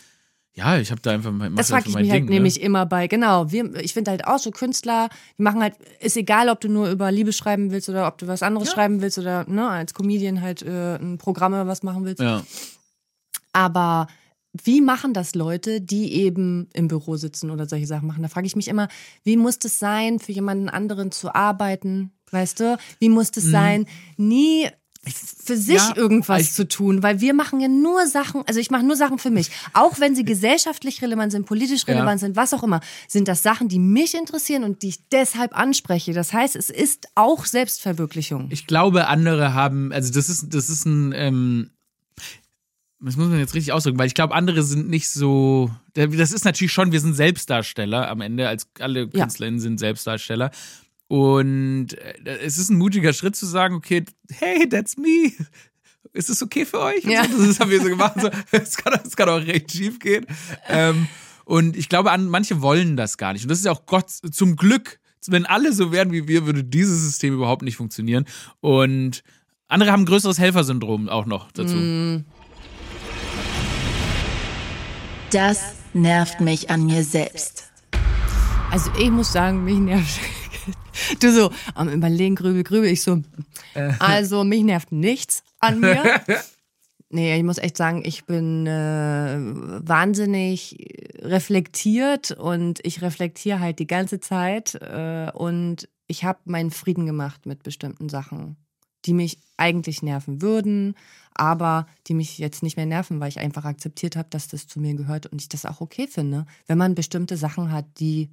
[0.58, 2.32] ja, ich habe da einfach mein, Das frage ich mich Ding, halt ne?
[2.32, 6.18] nämlich immer bei, genau, wir, ich finde halt auch so Künstler, die machen halt, ist
[6.18, 9.20] egal, ob du nur über Liebe schreiben willst oder ob du was anderes schreiben willst
[9.20, 12.24] oder ne, als Comedian halt äh, ein Programm oder was machen willst.
[12.24, 12.44] Ja.
[13.54, 14.08] Aber
[14.64, 18.24] wie machen das Leute, die eben im Büro sitzen oder solche Sachen machen?
[18.24, 18.88] Da frage ich mich immer,
[19.24, 22.14] wie muss es sein, für jemanden anderen zu arbeiten?
[22.32, 22.78] Weißt du?
[23.00, 23.86] Wie muss es sein,
[24.18, 24.68] nie
[25.14, 28.72] für sich Ja, irgendwas ich- zu tun, weil wir machen ja nur Sachen, also ich
[28.72, 29.50] mache nur Sachen für mich.
[29.74, 33.68] Auch wenn sie gesellschaftlich relevant sind, politisch relevant sind, was auch immer, sind das Sachen,
[33.70, 36.14] die mich interessieren und die ich deshalb anspreche.
[36.14, 38.48] Das heißt, es ist auch Selbstverwirklichung.
[38.52, 41.70] Ich glaube, andere haben, also das ist, das ist ein, ähm,
[43.00, 45.70] das muss man jetzt richtig ausdrücken, weil ich glaube, andere sind nicht so.
[45.94, 49.22] Das ist natürlich schon, wir sind Selbstdarsteller am Ende, als alle Ja.
[49.26, 50.50] KünstlerInnen sind Selbstdarsteller.
[51.08, 55.32] Und äh, es ist ein mutiger Schritt zu sagen, okay, hey, that's me.
[56.14, 57.04] Ist es okay für euch?
[57.04, 57.26] Ja.
[57.26, 58.16] So, das haben wir so gemacht.
[58.20, 60.26] So, es, kann, kann auch recht schief gehen.
[60.68, 61.08] Ähm,
[61.46, 63.44] und ich glaube, an, manche wollen das gar nicht.
[63.44, 65.00] Und das ist auch Gott zum Glück.
[65.30, 68.26] Wenn alle so wären wie wir, würde dieses System überhaupt nicht funktionieren.
[68.62, 69.24] Und
[69.68, 72.24] andere haben ein größeres Helfersyndrom auch noch dazu.
[75.32, 77.70] Das nervt mich an mir selbst.
[78.72, 80.20] Also ich muss sagen, mich nervt.
[81.20, 82.90] Du so, am Überlegen, grübel, grübel.
[82.90, 83.22] Ich so,
[84.00, 86.04] also mich nervt nichts an mir.
[87.10, 90.76] Nee, ich muss echt sagen, ich bin äh, wahnsinnig
[91.22, 97.46] reflektiert und ich reflektiere halt die ganze Zeit äh, und ich habe meinen Frieden gemacht
[97.46, 98.58] mit bestimmten Sachen,
[99.06, 100.96] die mich eigentlich nerven würden,
[101.34, 104.82] aber die mich jetzt nicht mehr nerven, weil ich einfach akzeptiert habe, dass das zu
[104.82, 108.30] mir gehört und ich das auch okay finde, wenn man bestimmte Sachen hat, die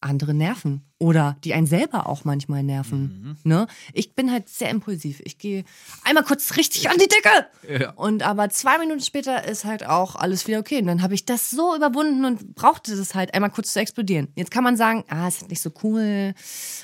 [0.00, 3.36] andere nerven oder die einen selber auch manchmal nerven.
[3.44, 3.66] Ne?
[3.92, 5.20] Ich bin halt sehr impulsiv.
[5.24, 5.64] Ich gehe
[6.04, 7.90] einmal kurz richtig an die Decke Ja.
[7.92, 10.78] und aber zwei Minuten später ist halt auch alles wieder okay.
[10.80, 14.28] Und dann habe ich das so überwunden und brauchte das halt einmal kurz zu explodieren.
[14.36, 16.34] Jetzt kann man sagen, ah, ist nicht so cool.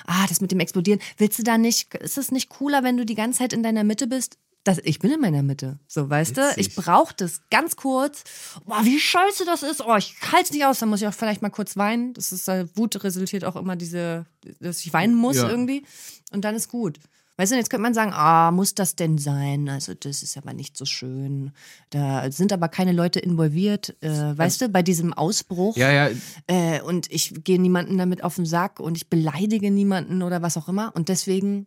[0.07, 1.01] Ah, das mit dem Explodieren.
[1.19, 3.85] Willst du da nicht, ist es nicht cooler, wenn du die ganze Zeit in deiner
[3.85, 4.37] Mitte bist?
[4.65, 5.81] Das, ich bin in meiner Mitte.
[5.89, 6.53] So, weißt du?
[6.57, 8.23] Ich brauche das ganz kurz.
[8.65, 9.81] Boah, wie scheiße das ist.
[9.85, 10.79] Oh, ich halte es nicht aus.
[10.79, 12.15] Dann muss ich auch vielleicht mal kurz weinen.
[12.15, 14.25] Das ist, äh, Wut resultiert auch immer diese,
[14.61, 15.49] dass ich weinen muss Ja.
[15.49, 15.85] irgendwie.
[16.33, 17.01] Und dann ist gut.
[17.39, 19.69] Weißt du, jetzt könnte man sagen, ah, muss das denn sein?
[19.69, 21.51] Also, das ist aber nicht so schön.
[21.91, 25.77] Da sind aber keine Leute involviert, äh, weißt du, bei diesem Ausbruch.
[25.77, 26.11] Ja, ja,
[26.47, 30.57] Äh, und ich gehe niemanden damit auf den Sack und ich beleidige niemanden oder was
[30.59, 30.93] auch immer.
[30.95, 31.67] Und deswegen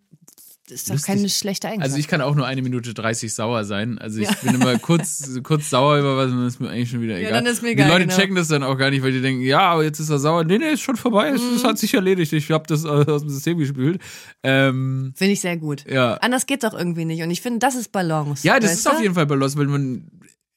[0.72, 1.16] ist das Lustig.
[1.16, 1.86] keine schlechte Eigenschaft.
[1.91, 3.97] Also ich kann auch nur eine Minute 30 sauer sein.
[3.99, 7.01] Also ich bin immer kurz, kurz sauer über was und dann ist mir eigentlich schon
[7.01, 7.34] wieder egal.
[7.34, 8.16] dann ist mir Die egal, Leute genau.
[8.18, 10.43] checken das dann auch gar nicht, weil die denken, ja, aber jetzt ist er sauer.
[10.43, 11.32] Nee, nee, ist schon vorbei.
[11.34, 11.63] Mhm.
[11.63, 12.34] hat sich erledigt.
[12.34, 14.01] Ich habe das aus dem System gespült.
[14.43, 15.86] Ähm, Finde ich sehr gut.
[15.89, 16.16] Ja.
[16.16, 17.22] Anders geht's auch irgendwie nicht.
[17.22, 18.45] Und ich finde, das ist Balance.
[18.45, 20.09] ja, das ist auf jeden Fall Balance, weil man,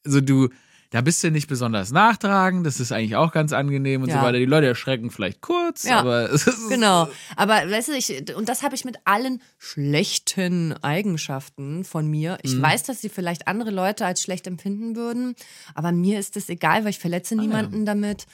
[0.06, 0.48] also du,
[0.90, 2.66] da bist du nicht besonders nachtragend.
[2.66, 4.20] Das ist eigentlich auch ganz angenehm und Ja.
[4.20, 4.38] so weiter.
[4.38, 6.00] Die Leute erschrecken vielleicht kurz, Ja.
[6.00, 7.08] aber es ist, Genau.
[7.36, 12.32] Aber weißt du, ich, und das habe ich mit allen schlechten Eigenschaften von mir.
[12.32, 12.38] Mhm.
[12.42, 15.34] Ich weiß, dass sie vielleicht andere Leute als schlecht empfinden würden,
[15.74, 18.26] aber mir ist das egal, weil ich verletze Ah, niemanden damit.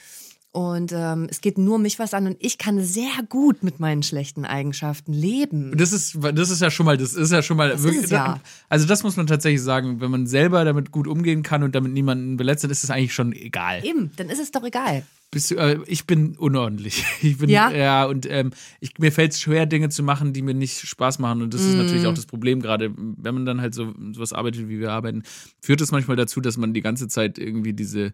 [0.55, 4.03] Und ähm, es geht nur mich was an und ich kann sehr gut mit meinen
[4.03, 5.75] schlechten Eigenschaften leben.
[5.75, 8.09] Das ist, das ist ja schon mal, das ist ja schon mal Das wirklich.
[8.09, 8.39] ja.
[8.69, 11.91] Also das muss man tatsächlich sagen, wenn man selber damit gut umgehen kann und damit
[11.91, 13.83] niemanden beletzt, dann ist es eigentlich schon egal.
[13.85, 15.03] Eben, dann ist es doch egal.
[15.29, 17.03] Bist du, äh, ich bin unordentlich.
[17.21, 17.69] Ich bin Ja?
[17.71, 21.19] ja und ähm, ich, mir fällt es schwer, Dinge zu machen, die mir nicht Spaß
[21.19, 21.41] machen.
[21.41, 22.07] Und das ist natürlich Mm.
[22.07, 25.23] auch das Problem, gerade wenn man dann halt so sowas arbeitet, wie wir arbeiten,
[25.61, 28.13] führt es manchmal dazu, dass man die ganze Zeit irgendwie diese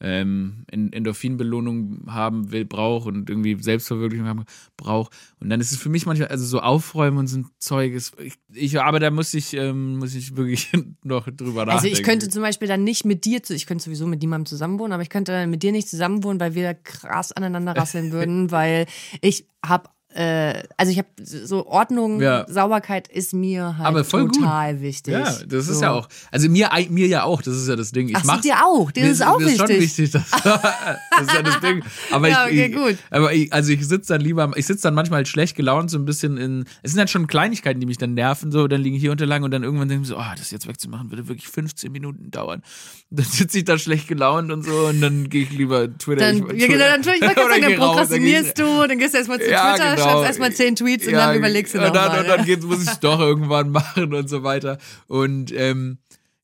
[0.00, 4.44] ähm, En- Endorphinbelohnung haben will, braucht und irgendwie Selbstverwirklichung haben
[4.76, 5.12] braucht.
[5.40, 8.14] Und dann ist es für mich manchmal, also so Aufräumen und so ein Zeug ist,
[8.20, 10.70] ich, ich aber da muss ich, ähm, muss ich wirklich
[11.02, 11.70] noch drüber nachdenken.
[11.70, 14.46] Also ich könnte zum Beispiel dann nicht mit dir, zu, ich könnte sowieso mit niemandem
[14.46, 18.50] zusammenwohnen, aber ich könnte dann mit dir nicht zusammenwohnen, weil wir krass aneinander rasseln würden,
[18.50, 18.86] weil
[19.22, 22.46] ich habe äh, also ich habe so Ordnung, Ja.
[22.48, 24.36] Sauberkeit ist mir halt Aber voll gut.
[24.36, 25.12] total wichtig.
[25.12, 25.82] Ja, das ist So.
[25.82, 26.08] ja auch.
[26.30, 28.08] Also mir, mir ja auch, das ist ja das Ding.
[28.08, 29.98] Ich Ach dir auch, dir ist auch mir ist schon wichtig.
[29.98, 30.10] wichtig.
[30.12, 31.82] Das, das ist ja das Ding.
[32.10, 32.96] Aber Ja, ich, okay, ich, gut.
[33.10, 35.98] Aber ich, also ich sitze dann lieber, ich sitze dann manchmal halt schlecht gelaunt so
[35.98, 36.64] ein bisschen in.
[36.82, 38.50] Es sind halt schon Kleinigkeiten, die mich dann nerven.
[38.52, 41.10] So, dann liegen hier unterlang und dann irgendwann denke ich so, oh, das jetzt wegzumachen
[41.10, 42.62] würde wirklich 15 Minuten dauern.
[43.10, 46.32] Dann sitze ich da schlecht gelaunt und so und dann gehe ich lieber Twitter.
[46.32, 49.50] Dann, ich, ja, genau, dann, ich sagen, dann prokrastinierst du, dann gehst du erstmal zu
[49.50, 50.05] Ja, Twitter, genau.
[50.10, 52.08] Schreibst erstmal zehn Tweets und Ja, dann überlegst du und nochmal.
[52.10, 54.78] dann, und dann geht's, muss ich es doch irgendwann machen und so weiter.
[55.06, 55.98] Und ähm,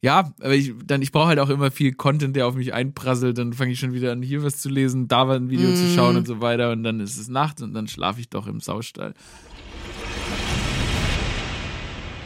[0.05, 3.39] ja, aber ich, dann, ich brauche halt auch immer viel Content, der auf mich einprasselt.
[3.39, 5.77] Dann fange ich schon wieder an, hier was zu lesen, da ein Video Mhm.
[5.77, 6.73] zu schauen und so weiter.
[6.73, 9.15] Und dann ist es Nacht und dann schlafe ich doch im Saustall.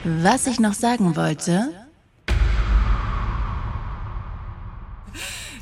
[0.04, 1.68] Was ich noch sagen wollte,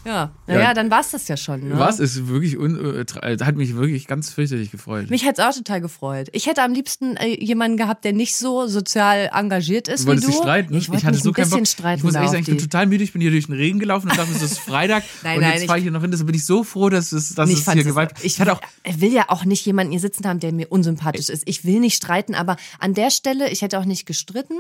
[0.05, 0.75] Ja, naja, Ja.
[0.75, 1.69] dann war's das ja schon.
[1.69, 1.79] Ne?
[1.79, 5.09] Was ist wirklich, un, äh, hat mich wirklich ganz fürchterlich gefreut.
[5.11, 6.29] Mich hat's auch total gefreut.
[6.33, 10.27] Ich hätte am liebsten äh, jemanden gehabt, der nicht so sozial engagiert ist Du wolltest
[10.27, 10.43] wie dich du.
[10.43, 10.75] streiten?
[10.77, 11.67] Ich wollte hatte so ein keinen bisschen Bock.
[11.69, 11.99] streiten.
[11.99, 13.05] Ich muss ehrlich sagen, ich bin total müde.
[13.05, 15.05] Ich bin hier durch den Regen gelaufen und dachte, es ist Freitag.
[15.23, 16.11] Nein, und nein, jetzt ich- fahre ich hier noch hin.
[16.11, 18.13] Deshalb bin ich so froh, dass es, dass ich es hier es- Gewalt.
[18.23, 21.29] ich hatte auch ich will ja auch nicht jemanden hier sitzen haben, der mir unsympathisch
[21.31, 21.43] ist.
[21.47, 24.55] Ich will nicht streiten, aber an der Stelle, ich hätte auch nicht gestritten,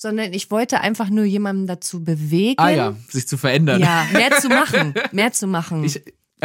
[0.00, 3.80] sondern ich wollte einfach nur jemanden dazu bewegen, Ah ja, sich zu verändern.
[3.80, 5.82] ja, mehr zu machen, mehr zu machen.
[5.84, 6.00] Ich-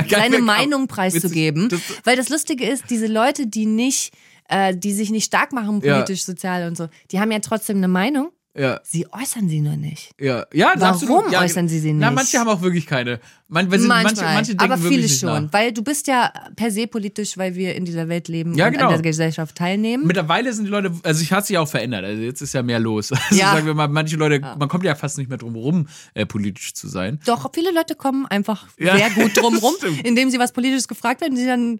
[0.09, 1.69] seine Meinung preiszugeben.
[1.69, 4.11] Das- Weil das Lustige ist, diese Leute, die nicht,
[4.49, 5.93] äh, die sich nicht stark machen, Ja.
[5.93, 8.31] politisch, sozial und so, die haben ja trotzdem eine Meinung.
[8.55, 10.11] Ja, Sie äußern sie nur nicht.
[10.21, 10.73] ja, ja.
[10.75, 11.31] Warum absolut.
[11.31, 12.15] ja, äußern sie sie Na, nicht?
[12.17, 13.19] manche haben auch wirklich keine.
[13.47, 15.53] Man, sie, Manchmal, manche, manche aber viele schon, Nach.
[15.53, 18.73] weil du bist ja per se politisch, weil wir in dieser Welt leben Ja, und
[18.73, 18.85] genau.
[18.85, 20.05] an der Gesellschaft teilnehmen.
[20.05, 22.03] Mittlerweile sind die Leute, also ich hat sich auch verändert.
[22.05, 23.11] Also jetzt ist ja mehr los.
[23.29, 23.53] Also Ja.
[23.53, 26.73] sagen wir mal, manche Leute, man kommt ja fast nicht mehr drum rum, äh, politisch
[26.75, 27.19] zu sein.
[27.25, 28.97] Doch, viele Leute kommen einfach Ja.
[28.97, 29.73] sehr gut drum rum,
[30.03, 31.79] indem sie was Politisches gefragt werden, die dann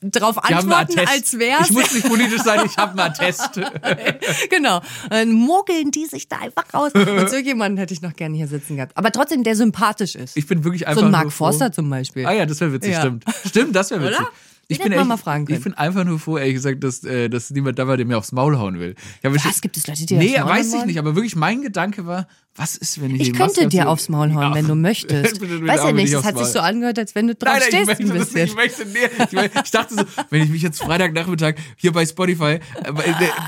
[0.00, 1.68] darauf antworten, als wär's.
[1.68, 3.60] Ich muss nicht politisch sein, ich habe einen Attest.
[4.50, 4.80] genau.
[5.10, 6.92] Dann mogeln die sich da einfach raus.
[6.94, 8.96] Und so jemanden hätte ich noch gerne hier sitzen gehabt.
[8.96, 10.36] Aber trotzdem, der sympathisch ist.
[10.36, 11.32] Ich bin wirklich einfach so ein Mark.
[11.32, 12.26] Forster zum Beispiel.
[12.26, 13.00] Ah ja, das wäre witzig, Ja.
[13.00, 13.24] stimmt.
[13.46, 14.18] Stimmt, das wäre witzig.
[14.20, 14.28] Oder?
[14.70, 17.86] Ich bin, echt, ich bin einfach nur froh, ehrlich gesagt, dass, äh, dass niemand da
[17.88, 18.94] war, der mir aufs Maul hauen will.
[19.18, 19.62] Ich habe schon- Was?
[19.62, 20.86] Gibt es Leute, die Nee, aufs Maul weiß hauen ich wollen?
[20.88, 24.10] nicht, aber wirklich mein Gedanke war, was ist, wenn ich Ich könnte Maske dir aufs
[24.10, 25.40] Maul hauen, wenn du möchtest.
[25.40, 27.74] Weiß ja nicht, es hat sich so angehört, als wenn du drauf Nein, nein, ich
[27.86, 28.44] stehst möchte das nicht.
[28.50, 32.04] Ich möchte, nee, ich, mein, ich dachte so, wenn ich mich jetzt Freitagnachmittag hier bei
[32.04, 32.60] Spotify, äh,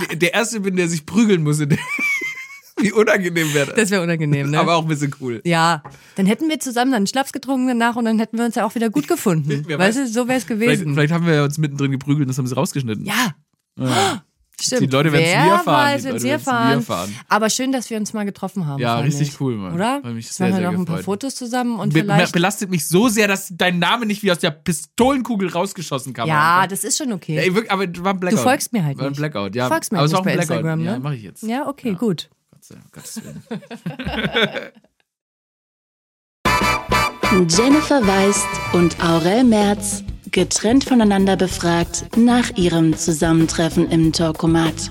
[0.09, 1.79] der, der Erste bin, der sich prügeln muss, in der,
[2.83, 3.77] wie unangenehm wäre das.
[3.77, 4.59] Das wäre unangenehm, ne?
[4.59, 5.41] Aber auch ein bisschen cool.
[5.45, 5.83] ja,
[6.17, 8.65] dann hätten wir zusammen dann einen Schnaps getrunken danach und dann hätten wir uns ja
[8.67, 9.65] auch wieder gut gefunden.
[9.67, 10.09] Wer weißt weiß.
[10.09, 10.95] du, so wäre es Vielleicht, gewesen.
[10.95, 13.05] vielleicht haben wir uns mittendrin geprügelt und das haben sie rausgeschnitten.
[13.05, 13.35] Ja.
[13.79, 14.23] Ja.
[14.63, 14.83] Stimmt.
[14.83, 17.17] Die Leute werden's Wer nie erfahren, Weiß, nie erfahren.
[17.29, 18.81] Aber schön, dass wir uns mal getroffen haben.
[18.81, 19.41] Ja, richtig ich.
[19.41, 19.75] cool, Mann.
[19.75, 19.95] Oder?
[19.95, 20.99] Hat mich sehr, machen wir noch ein paar.
[20.99, 22.33] Fotos zusammen und Be vielleicht.
[22.33, 26.29] belastet mich so sehr, dass dein Name nicht wie aus der Pistolenkugel rausgeschossen kam.
[26.29, 27.55] Ja, das ist schon okay.
[27.55, 28.39] Wirklich, aber war ein Blackout.
[28.39, 29.19] Du folgst mir halt War ein nicht.
[29.19, 29.65] Blackout, ja.
[29.65, 30.57] Du folgst mir aber halt es nicht bei Blackout.
[30.57, 30.91] Instagram, ne?
[30.91, 31.43] Ja, mach ich jetzt.
[31.43, 32.29] Ja, okay, gut.
[32.93, 33.43] Gott sei Gottes Willen.
[37.49, 44.91] Jennifer Weist und Aurel Merz getrennt voneinander befragt nach ihrem Zusammentreffen im Talkomat.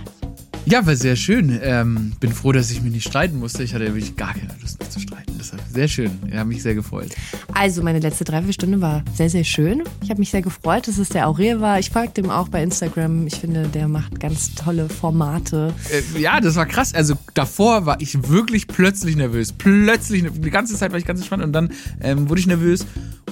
[0.70, 1.60] Ja, war sehr schön.
[1.64, 3.64] Ähm, bin froh, dass ich mich nicht streiten musste.
[3.64, 5.34] Ich hatte wirklich gar keine Lust mehr zu streiten.
[5.40, 6.12] Deshalb sehr schön.
[6.32, 7.10] Ja, mich sehr gefreut.
[7.56, 9.82] Also, meine letzte Dreiviertelstunde war sehr, sehr schön.
[10.04, 11.80] Ich habe mich sehr gefreut, dass es der Aurel war.
[11.80, 13.26] Ich folge dem auch bei Instagram.
[13.26, 15.74] Ich finde, der macht ganz tolle Formate.
[15.90, 16.94] Äh, ja, das war krass.
[16.94, 19.52] Also davor war ich wirklich plötzlich nervös.
[19.52, 22.86] Plötzlich, die ganze Zeit war ich ganz entspannt und dann ähm, wurde ich nervös.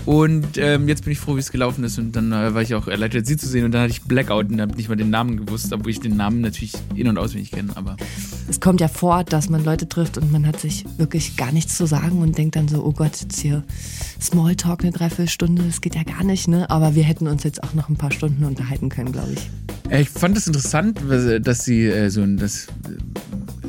[0.08, 2.00] Und ähm, jetzt bin ich froh, wie es gelaufen ist.
[2.00, 3.66] Und dann äh, war ich auch erleichtert, sie zu sehen.
[3.66, 6.16] Und dann hatte ich Blackout und habe nicht mal den Namen gewusst, obwohl ich den
[6.16, 7.76] Namen natürlich in- und auswendig kenne.
[7.76, 7.96] Aber
[8.50, 11.78] Es kommt ja vor, dass man Leute trifft und man hat sich wirklich gar nichts
[11.78, 13.64] zu sagen und denkt dann so, oh Gott, jetzt hier
[14.22, 16.70] Smalltalk eine Dreiviertelstunde, das geht ja gar nicht, ne?
[16.70, 19.50] Aber wir hätten uns jetzt auch noch ein paar Stunden unterhalten können, glaube ich.
[19.92, 22.68] Äh, Ich fand es interessant, äh, dass sie äh, so ein, das,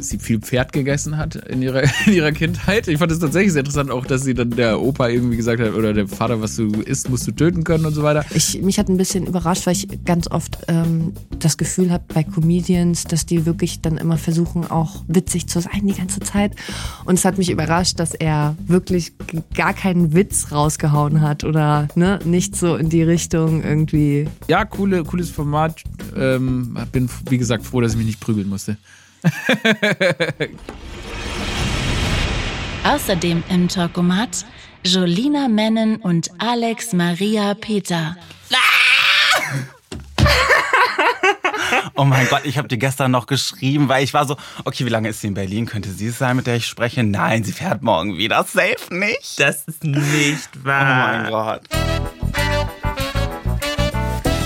[0.03, 2.88] sie viel Pferd gegessen hat in ihrer, in ihrer Kindheit.
[2.88, 5.74] Ich fand es tatsächlich sehr interessant, auch dass sie dann der Opa irgendwie gesagt hat,
[5.74, 8.24] oder der Vater, was du isst, musst du töten können und so weiter.
[8.34, 12.22] Ich, mich hat ein bisschen überrascht, weil ich ganz oft ähm, das Gefühl habe bei
[12.22, 16.55] Comedians, dass die wirklich dann immer versuchen, auch witzig zu sein die ganze Zeit.
[17.05, 19.12] Und es hat mich überrascht, dass er wirklich
[19.55, 24.28] gar keinen Witz rausgehauen hat oder ne, nicht so in die Richtung irgendwie.
[24.49, 25.82] Ja, coole, cooles Format.
[26.16, 28.76] Ähm, bin, wie gesagt, froh, dass ich mich nicht prügeln musste.
[32.84, 34.44] Außerdem im Talkomat
[34.84, 38.16] Jolina Mennen und Alex Maria Peter.
[41.94, 44.88] Oh mein Gott, ich habe dir gestern noch geschrieben, weil ich war so, okay, wie
[44.88, 45.66] lange ist sie in Berlin?
[45.66, 47.02] Könnte sie es sein, mit der ich spreche?
[47.02, 48.44] Nein, sie fährt morgen wieder.
[48.44, 49.38] Safe nicht.
[49.38, 51.18] Das ist nicht Oh wahr.
[51.22, 51.62] mein Gott.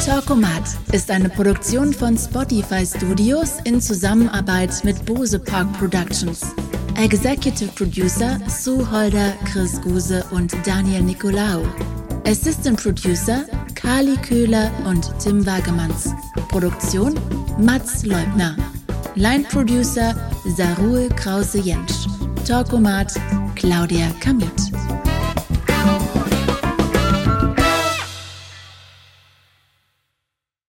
[0.05, 6.41] Talkomat ist eine Produktion von Spotify Studios in Zusammenarbeit mit Bose Park Productions.
[6.97, 11.63] Executive Producer Sue Holder, Chris Guse und Daniel Nicolaou.
[12.27, 13.45] Assistant Producer
[13.77, 16.11] Kali Köhler und Tim Wagemanns.
[16.49, 17.15] Produktion
[17.61, 18.57] Mats Leubner.
[19.15, 20.17] Line Producer
[20.57, 22.09] Sarul Krause-Jentsch.
[22.45, 23.15] Talkomat
[23.55, 24.51] Claudia Kamit.